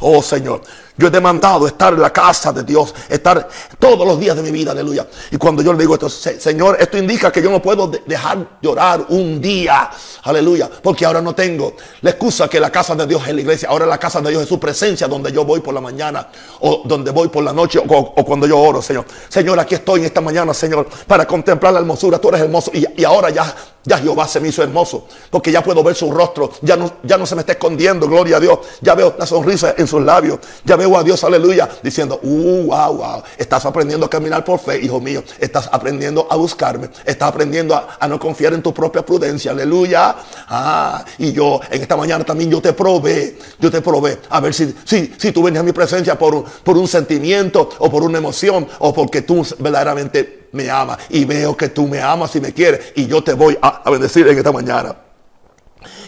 [0.00, 0.62] Oh Señor,
[1.00, 3.48] yo he demandado estar en la casa de Dios, estar
[3.78, 5.06] todos los días de mi vida, aleluya.
[5.30, 8.68] Y cuando yo le digo esto, Señor, esto indica que yo no puedo dejar de
[8.68, 9.90] orar un día,
[10.24, 13.70] aleluya, porque ahora no tengo la excusa que la casa de Dios es la iglesia,
[13.70, 16.28] ahora la casa de Dios es su presencia donde yo voy por la mañana
[16.60, 19.06] o donde voy por la noche o, cuando yo oro, Señor.
[19.28, 23.04] Señor, aquí estoy en esta mañana, Señor, para contemplar la hermosura, tú eres hermoso y
[23.04, 23.54] ahora ya
[23.84, 27.16] ya Jehová se me hizo hermoso, porque ya puedo ver su rostro, ya no, ya
[27.16, 28.58] no se me está escondiendo, gloria a Dios.
[28.80, 32.96] Ya veo la sonrisa en sus labios, ya veo a Dios, aleluya, diciendo, uh, wow,
[32.96, 37.74] wow, estás aprendiendo a caminar por fe, hijo mío, estás aprendiendo a buscarme, estás aprendiendo
[37.74, 40.16] a, no confiar en tu propia prudencia, aleluya.
[40.48, 44.52] Ah, y yo en esta mañana también yo te probé, yo te probé, a ver
[44.52, 48.18] si, si, si tú venías a mi presencia por, por un sentimiento o por una
[48.18, 52.52] emoción o porque tú verdaderamente me ama y veo que tú me amas y me
[52.52, 55.09] quieres y yo te voy a, a bendecir en esta mañana.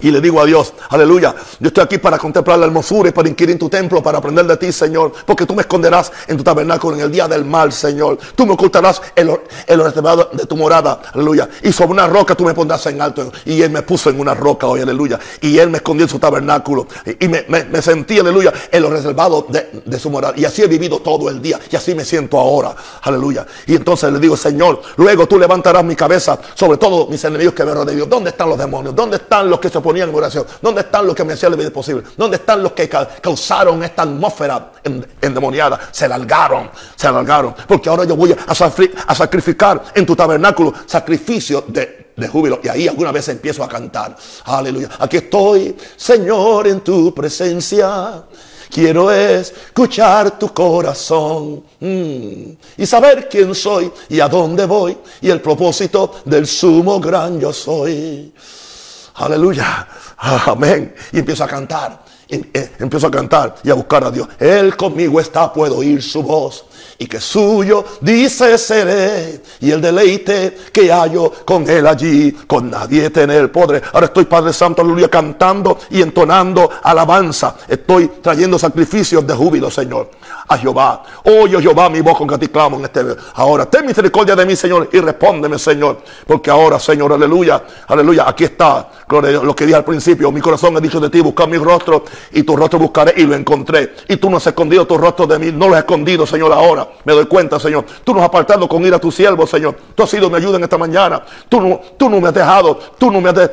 [0.01, 3.29] Y le digo a Dios, aleluya, yo estoy aquí para contemplar la hermosura y para
[3.29, 5.13] inquirir en tu templo, para aprender de ti, Señor.
[5.25, 8.19] Porque tú me esconderás en tu tabernáculo en el día del mal, Señor.
[8.35, 9.31] Tú me ocultarás en
[9.67, 11.49] el reservado de tu morada, aleluya.
[11.63, 13.33] Y sobre una roca tú me pondrás en alto.
[13.45, 15.19] Y Él me puso en una roca hoy, aleluya.
[15.41, 16.87] Y Él me escondió en su tabernáculo.
[17.19, 20.35] Y me, sentí, aleluya, en lo reservado de, de su morada.
[20.37, 21.61] Y así he vivido todo el día.
[21.71, 23.47] Y así me siento ahora, aleluya.
[23.67, 27.65] Y entonces le digo, Señor, luego tú levantarás mi cabeza sobre todos mis enemigos que
[27.65, 28.09] me rodean.
[28.09, 28.95] ¿Dónde están los demonios?
[28.95, 30.45] ¿Dónde están los que se ponían en oración?
[30.61, 32.03] ¿Dónde están los que me hacían la vida posible?
[32.17, 34.73] ¿Dónde están los que causaron esta atmósfera
[35.21, 35.89] endemoniada?
[35.91, 37.55] Se largaron, se largaron.
[37.67, 38.55] Porque ahora yo voy a,
[39.15, 42.61] sacrificar en tu tabernáculo sacrificio de, de júbilo.
[42.63, 44.15] Y ahí alguna vez empiezo a cantar.
[44.45, 44.91] Aleluya.
[44.99, 48.25] Aquí estoy, Señor, en tu presencia.
[48.73, 55.43] Quiero escuchar tu corazón mm, y saber quién soy y a dónde voy y el
[55.43, 58.33] propósito del sumo gran yo soy.
[59.15, 59.87] Aleluya.
[60.17, 60.95] Amén.
[61.13, 62.03] Y empiezo a cantar.
[62.29, 64.27] Eh, empiezo a cantar y a buscar a Dios.
[64.39, 66.65] Él conmigo está, puedo oír su voz.
[67.03, 73.11] Y que suyo dice seré y el deleite que hallo con él allí, con nadie
[73.11, 73.83] tener poder.
[73.93, 77.57] Ahora estoy Padre Santo, aleluya, cantando y entonando alabanza.
[77.67, 80.11] Estoy trayendo sacrificios de júbilo, Señor,
[80.47, 81.03] a Jehová.
[81.25, 83.01] Oye, Jehová, mi voz con que te clamo en este.
[83.35, 88.45] Ahora, ten misericordia de mí, Señor, y respóndeme, Señor, porque ahora, Señor, aleluya, aleluya, aquí
[88.45, 92.05] está, lo que dije al principio, mi corazón ha dicho de ti, busca mi rostro
[92.31, 93.93] y tu rostro buscaré y lo encontré.
[94.09, 96.92] Y tú no has escondido tu rostro de mí, no lo has escondido, Señor, ahora.
[97.05, 97.85] Me doy cuenta, Señor.
[98.05, 99.77] Tú nos has apartado con ir a tu siervo, Señor.
[99.95, 101.23] Tú has sido mi ayuda en esta mañana.
[101.49, 103.51] Tú no, tú no me has dejado, tú no me has,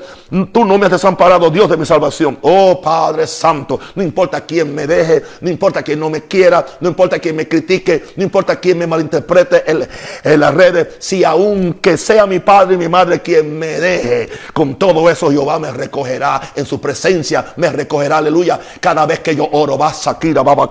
[0.52, 2.38] tú no me has desamparado, Dios de mi salvación.
[2.42, 6.90] Oh Padre Santo, no importa quién me deje, no importa quién no me quiera, no
[6.90, 12.26] importa quién me critique, no importa quién me malinterprete en, las redes, si aunque sea
[12.26, 16.66] mi padre y mi madre quien me deje, con todo eso Jehová me recogerá en
[16.66, 20.68] su presencia, me recogerá, aleluya, cada vez que yo oro, va Sakira, Baba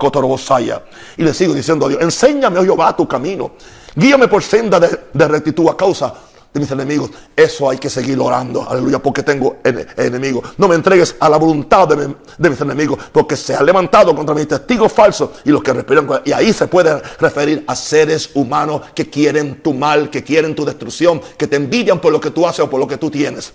[1.17, 3.51] Y le sigo diciendo a Dios, enséñame, oh Jehová, tu camino.
[3.95, 6.13] Guíame por senda de, rectitud a causa
[6.53, 7.09] de mis enemigos.
[7.35, 10.53] Eso hay que seguir orando, aleluya, porque tengo enemigos.
[10.57, 14.47] No me entregues a la voluntad de, mis enemigos, porque se han levantado contra mis
[14.47, 16.07] testigos falsos y los que respiran.
[16.25, 20.65] Y ahí se puede referir a seres humanos que quieren tu mal, que quieren tu
[20.65, 23.53] destrucción, que te envidian por lo que tú haces o por lo que tú tienes.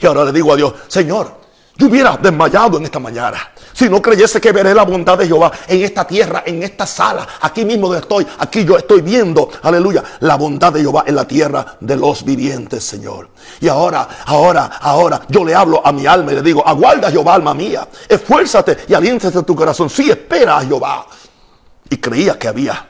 [0.00, 1.37] Y ahora le digo a Dios, Señor,
[1.78, 3.38] yo hubiera desmayado en esta mañana.
[3.72, 7.24] Si no creyese que veré la bondad de Jehová en esta tierra, en esta sala,
[7.40, 11.24] aquí mismo donde estoy, aquí yo estoy viendo, aleluya, la bondad de Jehová en la
[11.24, 13.30] tierra de los vivientes, Señor.
[13.60, 17.36] Y ahora, ahora, ahora, yo le hablo a mi alma y le digo, aguarda Jehová,
[17.36, 19.88] alma mía, esfuérzate y aliéntate tu corazón.
[19.88, 21.06] Sí, espera a Jehová.
[21.88, 22.88] Y creía que había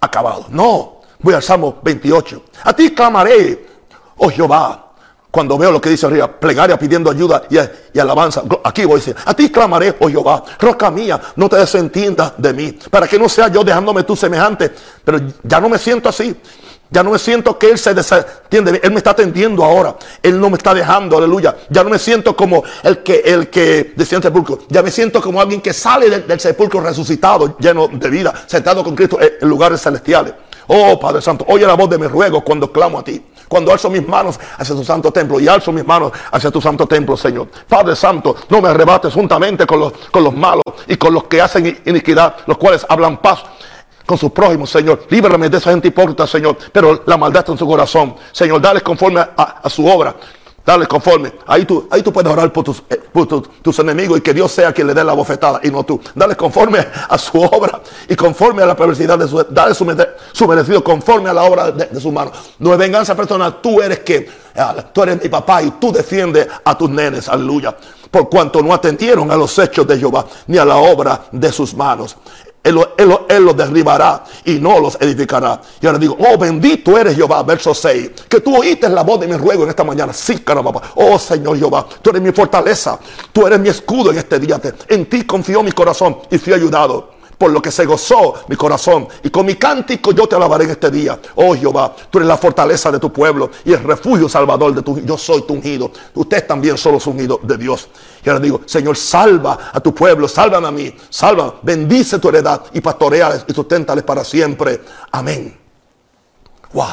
[0.00, 0.46] acabado.
[0.50, 2.44] No, voy al Salmo 28.
[2.62, 3.66] A ti clamaré,
[4.18, 4.84] oh Jehová
[5.34, 8.44] cuando veo lo que dice arriba, plegaria pidiendo ayuda y, alabanza.
[8.62, 12.52] Aquí voy a decir, a ti clamaré, oh Jehová, roca mía, no te desentiendas de
[12.52, 14.70] mí, para que no sea yo dejándome tú semejante.
[15.04, 16.36] Pero ya no me siento así.
[16.88, 18.78] Ya no me siento que Él se desentiende.
[18.80, 19.96] Él me está atendiendo ahora.
[20.22, 21.56] Él no me está dejando, aleluya.
[21.68, 24.60] Ya no me siento como el que, el que decía en sepulcro.
[24.68, 28.94] Ya me siento como alguien que sale del, sepulcro resucitado, lleno de vida, sentado con
[28.94, 30.32] Cristo en lugares celestiales.
[30.68, 33.20] Oh Padre Santo, oye la voz de mis ruegos cuando clamo a ti.
[33.48, 36.86] Cuando alzo mis manos hacia tu santo templo y alzo mis manos hacia tu santo
[36.86, 37.48] templo, Señor.
[37.68, 41.40] Padre Santo, no me arrebates juntamente con los, con los malos y con los que
[41.40, 43.42] hacen iniquidad, los cuales hablan paz
[44.06, 45.06] con sus prójimos, Señor.
[45.08, 46.58] Líbrame de esa gente hipócrita, Señor.
[46.72, 48.16] Pero la maldad está en su corazón.
[48.32, 50.14] Señor, dale conforme a su obra.
[50.64, 51.30] Dale conforme.
[51.46, 53.02] Ahí tú, ahí tú puedes orar por, tus, eh,
[53.60, 56.00] tus, enemigos y que Dios sea quien le dé la bofetada y no tú.
[56.14, 59.44] Dale conforme a su obra y conforme a la perversidad de su.
[59.50, 59.84] Dale su,
[60.46, 62.32] merecido conforme a la obra de, su mano.
[62.58, 63.60] No es venganza personal.
[63.60, 64.26] Tú eres que.
[64.56, 67.28] Ah, tú eres mi papá y tú defiendes a tus nenes.
[67.28, 67.76] Aleluya.
[68.10, 71.74] Por cuanto no atendieron a los hechos de Jehová ni a la obra de sus
[71.74, 72.16] manos.
[72.64, 75.60] Él, los derribará y no los edificará.
[75.80, 79.28] Y ahora digo, oh bendito eres Jehová, verso 6, que tú oíste la voz de
[79.28, 80.14] mi ruego en esta mañana.
[80.14, 80.80] Sí, caramba.
[80.94, 82.98] Oh Señor Jehová, tú eres mi fortaleza,
[83.32, 84.58] tú eres mi escudo en este día.
[84.88, 89.08] En ti confió mi corazón y fui ayudado por lo que se gozó mi corazón.
[89.22, 91.18] Y con mi cántico yo te alabaré en este día.
[91.34, 95.00] Oh Jehová, tú eres la fortaleza de tu pueblo y el refugio salvador de tu
[95.00, 95.90] Yo soy tu ungido.
[96.14, 97.88] Ustedes también son los ungidos de Dios.
[98.24, 102.62] Y ahora digo, Señor, salva a tu pueblo, sálvame a mí, salva, bendice tu heredad
[102.72, 104.80] y pastoreales y susténtales para siempre.
[105.12, 105.58] Amén.
[106.72, 106.86] Wow.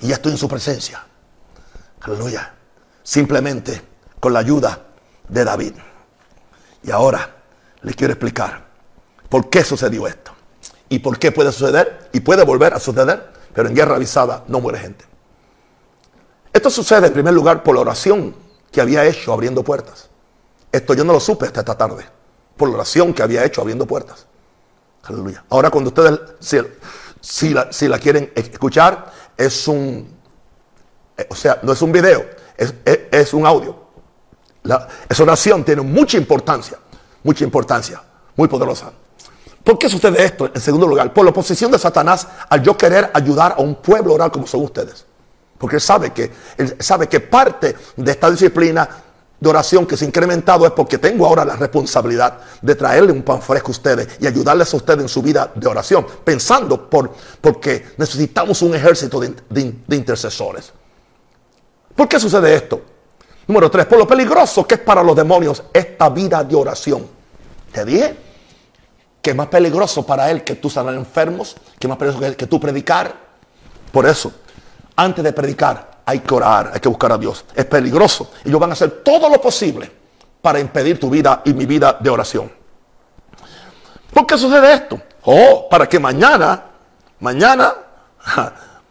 [0.00, 1.04] Y ya estoy en su presencia.
[2.00, 2.54] Aleluya.
[3.02, 3.82] Simplemente
[4.18, 4.80] con la ayuda
[5.28, 5.74] de David.
[6.82, 7.36] Y ahora
[7.82, 8.64] les quiero explicar
[9.28, 10.32] por qué sucedió esto.
[10.88, 14.60] Y por qué puede suceder y puede volver a suceder, pero en guerra avisada no
[14.60, 15.04] muere gente.
[16.52, 18.34] Esto sucede en primer lugar por la oración
[18.72, 20.09] que había hecho abriendo puertas.
[20.72, 22.04] Esto yo no lo supe hasta esta tarde,
[22.56, 24.26] por la oración que había hecho abriendo puertas.
[25.04, 25.44] Aleluya.
[25.48, 26.20] Ahora cuando ustedes,
[27.20, 27.50] si,
[27.88, 30.08] la, quieren escuchar, es un,
[31.16, 32.24] eh, o sea, no es un video,
[32.56, 33.76] es, un audio.
[35.08, 36.78] esa oración tiene mucha importancia,
[37.22, 38.02] mucha importancia,
[38.36, 38.92] muy poderosa.
[39.64, 40.50] ¿Por qué sucede esto?
[40.54, 44.14] En segundo lugar, por la oposición de Satanás al yo querer ayudar a un pueblo
[44.14, 45.04] oral como son ustedes.
[45.58, 48.88] Porque él sabe que, él sabe que parte de esta disciplina
[49.40, 53.22] de oración que se ha incrementado es porque tengo ahora la responsabilidad de traerle un
[53.22, 57.12] pan fresco a ustedes y ayudarles a ustedes en su vida de oración, pensando por,
[57.40, 60.72] porque necesitamos un ejército de, de intercesores.
[61.96, 62.82] ¿Por qué sucede esto?
[63.46, 67.06] Número tres, por lo peligroso que es para los demonios esta vida de oración.
[67.72, 68.16] Te dije
[69.20, 72.46] que es más peligroso para él que tú sanar enfermos, que es más peligroso que,
[72.46, 73.14] tú predicar.
[73.92, 74.32] Por eso,
[74.96, 77.44] antes de predicar, hay que orar, hay que buscar a Dios.
[77.54, 78.32] Es peligroso.
[78.44, 79.90] Ellos van a hacer todo lo posible
[80.42, 82.50] para impedir tu vida y mi vida de oración.
[84.12, 85.00] ¿Por qué sucede esto?
[85.22, 86.64] Oh, para que mañana,
[87.20, 87.74] mañana,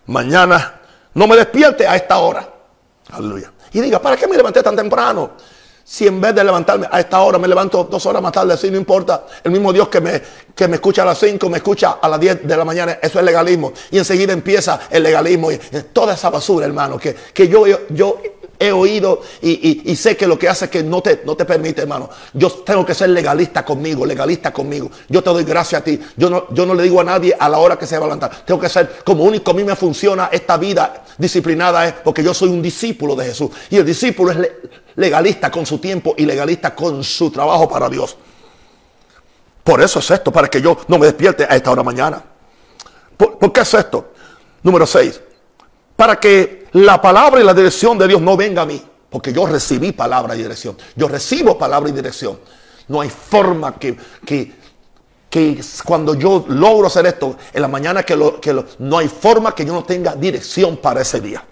[0.06, 0.80] mañana
[1.14, 2.48] no me despierte a esta hora.
[3.12, 3.52] Aleluya.
[3.74, 5.32] Y diga, ¿para qué me levanté tan temprano?
[5.92, 8.70] Si en vez de levantarme a esta hora me levanto dos horas más tarde, así
[8.70, 9.26] no importa.
[9.44, 10.22] El mismo Dios que me,
[10.54, 13.18] que me escucha a las 5, me escucha a las 10 de la mañana, eso
[13.18, 13.74] es legalismo.
[13.90, 15.58] Y enseguida empieza el legalismo y
[15.92, 18.22] toda esa basura, hermano, que, que yo, yo
[18.60, 21.82] he oído y, sé que lo que hace es que no te, no te permite,
[21.82, 22.08] hermano.
[22.34, 24.92] Yo tengo que ser legalista conmigo, legalista conmigo.
[25.08, 26.00] Yo te doy gracias a ti.
[26.16, 28.10] Yo no, yo no le digo a nadie a la hora que se va a
[28.10, 28.46] levantar.
[28.46, 32.34] Tengo que ser como único a mí me funciona esta vida disciplinada es porque yo
[32.34, 33.52] soy un discípulo de Jesús.
[33.70, 34.50] Y el discípulo es
[35.00, 38.16] legalista con su tiempo y legalista con su trabajo para Dios.
[39.64, 42.24] Por eso es esto, para que yo no me despierte a esta hora mañana.
[43.18, 44.14] ¿Por, ¿por qué es esto?
[44.64, 45.22] Número 6
[46.00, 48.82] para que la palabra y la dirección de Dios no venga a mí.
[49.10, 50.78] Porque yo recibí palabra y dirección.
[50.96, 52.40] Yo recibo palabra y dirección.
[52.88, 54.50] No hay forma que, que,
[55.30, 59.54] que cuando yo logro hacer esto, en la mañana que, lo, que no hay forma
[59.54, 61.44] que yo no tenga dirección para ese día.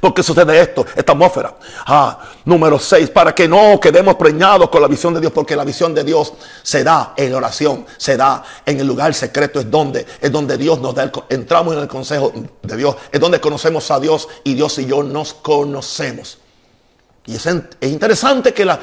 [0.00, 0.84] ¿Por qué sucede esto?
[0.94, 1.54] Esta atmósfera.
[1.86, 3.10] Ah, número 6.
[3.10, 5.32] Para que no quedemos preñados con la visión de Dios.
[5.32, 6.32] Porque la visión de Dios
[6.62, 7.86] se da en la oración.
[7.96, 9.60] Se da en el lugar secreto.
[9.60, 11.10] Es donde, es donde Dios nos da.
[11.28, 12.32] entramos en el consejo
[12.62, 12.96] de Dios.
[13.10, 14.28] Es donde conocemos a Dios.
[14.44, 16.38] Y Dios y yo nos conocemos.
[17.26, 17.48] Y es,
[17.80, 18.78] interesante que la,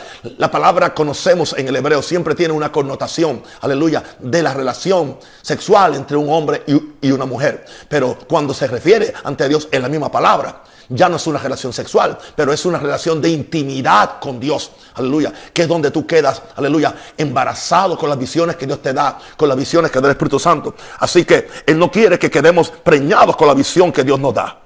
[0.50, 6.18] palabra conocemos en el hebreo siempre tiene una connotación, aleluya, de la relación sexual entre
[6.18, 7.64] un hombre y, y una mujer.
[7.88, 11.72] Pero cuando se refiere ante Dios es la misma palabra ya no es una relación
[11.74, 14.72] sexual, pero es una relación de intimidad con Dios.
[14.96, 15.32] Aleluya.
[15.54, 19.48] Que es donde tú quedas, aleluya, embarazado con las visiones que Dios te da, con
[19.48, 20.76] las visiones que da el Espíritu Santo.
[21.00, 24.60] Así que Él no quiere que quedemos preñados con la visión que Dios nos da.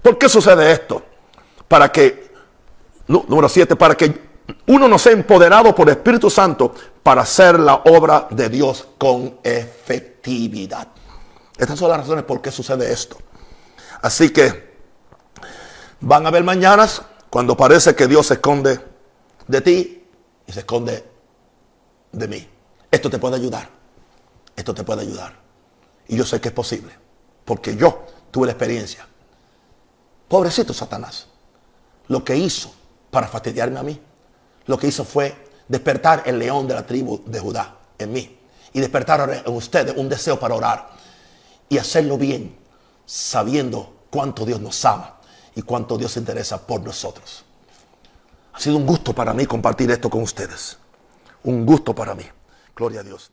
[0.00, 1.02] ¿Por qué sucede esto?
[1.66, 2.30] Para que,
[3.08, 4.26] número siete, para que
[4.68, 9.40] uno no sea empoderado por el Espíritu Santo para hacer la obra de Dios con
[9.42, 10.88] efectividad.
[11.58, 13.16] Estas son las razones por qué sucede esto.
[14.02, 14.65] Así que
[16.00, 18.80] Van a haber mañanas cuando parece que Dios se esconde
[19.46, 20.04] de ti
[20.46, 21.04] y se esconde
[22.12, 22.48] de mí.
[22.90, 23.68] Esto te puede ayudar.
[24.54, 25.34] Esto te puede ayudar.
[26.08, 26.92] Y yo sé que es posible.
[27.44, 29.06] Porque yo tuve la experiencia.
[30.28, 31.26] Pobrecito Satanás.
[32.08, 32.72] Lo que hizo
[33.10, 34.00] para fastidiarme a mí.
[34.66, 38.38] Lo que hizo fue despertar el león de la tribu de Judá en mí.
[38.72, 40.90] Y despertar en ustedes un deseo para orar.
[41.68, 42.54] Y hacerlo bien.
[43.06, 45.15] Sabiendo cuánto Dios nos ama
[45.56, 47.44] y cuánto Dios se interesa por nosotros.
[48.52, 50.78] Ha sido un gusto para mí compartir esto con ustedes.
[51.42, 52.24] Un gusto para mí.
[52.76, 53.32] Gloria a Dios.